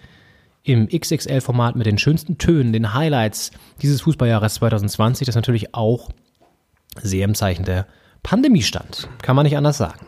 [0.63, 3.51] im XXL-Format mit den schönsten Tönen, den Highlights
[3.81, 6.09] dieses Fußballjahres 2020, das natürlich auch
[7.01, 7.87] sehr im Zeichen der
[8.23, 9.07] Pandemie stand.
[9.21, 10.05] Kann man nicht anders sagen.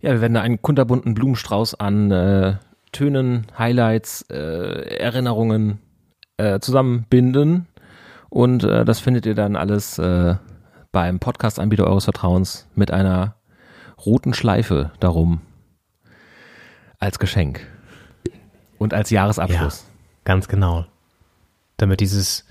[0.00, 2.56] Ja, wir werden da einen kunterbunten Blumenstrauß an äh,
[2.92, 5.80] Tönen, Highlights, äh, Erinnerungen
[6.36, 7.66] äh, zusammenbinden.
[8.30, 10.36] Und äh, das findet ihr dann alles äh,
[10.92, 13.36] beim Podcast-Anbieter eures Vertrauens mit einer
[14.04, 15.40] roten Schleife darum
[16.98, 17.66] als Geschenk
[18.78, 19.84] und als Jahresabschluss.
[19.86, 19.92] Ja,
[20.24, 20.86] ganz genau.
[21.76, 22.44] Damit dieses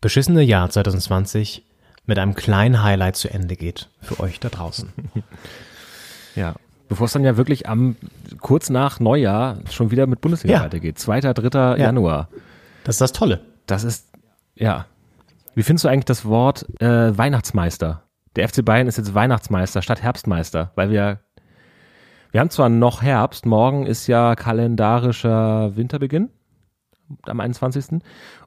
[0.00, 1.64] beschissene Jahr 2020
[2.06, 4.92] mit einem kleinen Highlight zu Ende geht für euch da draußen.
[6.36, 6.54] Ja.
[6.88, 7.94] Bevor es dann ja wirklich am
[8.40, 10.62] kurz nach Neujahr schon wieder mit Bundesliga Ja.
[10.64, 10.98] weitergeht.
[10.98, 11.76] 2., 3.
[11.78, 12.28] Januar.
[12.82, 13.40] Das ist das Tolle.
[13.66, 14.08] Das ist,
[14.56, 14.86] ja.
[15.54, 18.02] Wie findest du eigentlich das Wort äh, Weihnachtsmeister?
[18.34, 21.20] Der FC Bayern ist jetzt Weihnachtsmeister statt Herbstmeister, weil wir,
[22.34, 26.30] wir haben zwar noch Herbst, morgen ist ja kalendarischer Winterbeginn
[27.22, 28.00] am 21.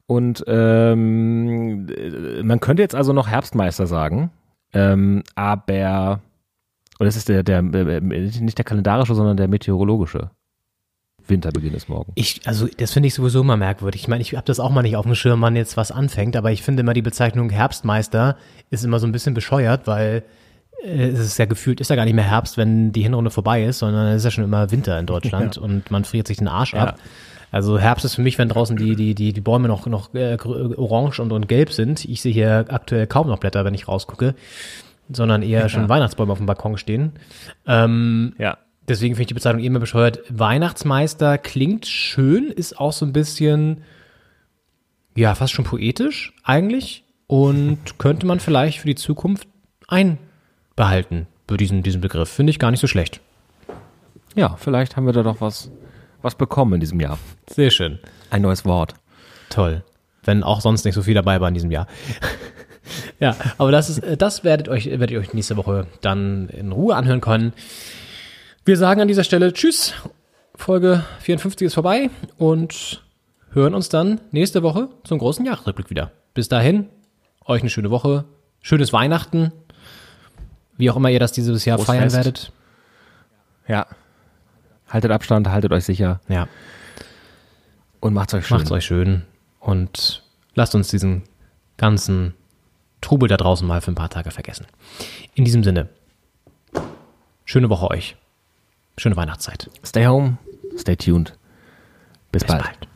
[0.06, 4.30] Und ähm, äh, man könnte jetzt also noch Herbstmeister sagen,
[4.74, 6.20] ähm, aber,
[7.00, 10.32] und das ist der, der, äh, nicht der kalendarische, sondern der meteorologische
[11.26, 12.12] Winterbeginn ist morgen.
[12.16, 14.02] Ich, also das finde ich sowieso immer merkwürdig.
[14.02, 16.36] Ich meine, ich habe das auch mal nicht auf dem Schirm, wann jetzt was anfängt,
[16.36, 18.36] aber ich finde immer die Bezeichnung Herbstmeister
[18.70, 20.22] ist immer so ein bisschen bescheuert, weil äh,
[20.84, 23.80] es ist ja gefühlt, ist ja gar nicht mehr Herbst, wenn die Hinrunde vorbei ist,
[23.80, 25.62] sondern es ist ja schon immer Winter in Deutschland Ja.
[25.62, 26.86] und man friert sich den Arsch Ja.
[26.88, 27.00] ab.
[27.52, 30.36] Also Herbst ist für mich, wenn draußen die, die, die, die Bäume noch, noch äh,
[30.36, 32.04] grü- orange und, und gelb sind.
[32.06, 34.36] Ich sehe hier aktuell kaum noch Blätter, wenn ich rausgucke,
[35.10, 35.70] sondern eher Ja.
[35.70, 37.14] schon Weihnachtsbäume auf dem Balkon stehen.
[37.66, 38.58] Ähm, ja.
[38.90, 40.20] Deswegen finde ich die Bezeichnung immer bescheuert.
[40.30, 43.82] Weihnachtsmeister klingt schön, ist auch so ein bisschen,
[45.16, 49.48] ja, fast schon poetisch eigentlich und könnte man vielleicht für die Zukunft
[49.88, 50.27] einbehalten,
[50.78, 52.30] für diesen, diesen Begriff.
[52.30, 53.20] Finde ich gar nicht so schlecht.
[54.36, 55.72] Ja, vielleicht haben wir da doch was,
[56.22, 57.18] was bekommen in diesem Jahr.
[57.50, 58.00] Sehr schön.
[58.30, 58.94] Ein neues Wort.
[59.50, 59.84] Toll.
[60.24, 61.88] Wenn auch sonst nicht so viel dabei war in diesem Jahr.
[63.20, 66.96] ja, aber das ist, das werdet euch, werdet ihr euch nächste Woche dann in Ruhe
[66.96, 67.54] anhören können.
[68.66, 69.94] Wir sagen an dieser Stelle Tschüss.
[70.54, 73.04] Folge 54 ist vorbei und
[73.52, 76.12] hören uns dann nächste Woche zum großen Jahresrückblick wieder.
[76.34, 76.90] Bis dahin,
[77.46, 78.26] euch eine schöne Woche,
[78.62, 79.54] schönes Weihnachten,
[80.78, 82.52] wie auch immer ihr das dieses Jahr Frohes feiern werdet.
[83.68, 83.88] Ja.
[84.88, 86.22] Haltet Abstand, haltet euch sicher.
[86.30, 86.48] Ja.
[88.00, 88.58] Und macht's euch schön.
[88.58, 89.24] Macht's euch schön
[89.60, 90.24] und
[90.56, 91.24] lasst uns diesen
[91.78, 92.34] ganzen
[93.02, 94.66] Trubel da draußen mal für ein paar Tage vergessen.
[95.36, 95.90] In diesem Sinne,
[97.46, 98.16] schöne Woche euch.
[98.98, 99.70] Schöne Weihnachtszeit.
[99.86, 100.38] Stay home,
[100.78, 101.38] stay tuned.
[102.32, 102.64] Bis, Bis bald.
[102.64, 102.88] bald.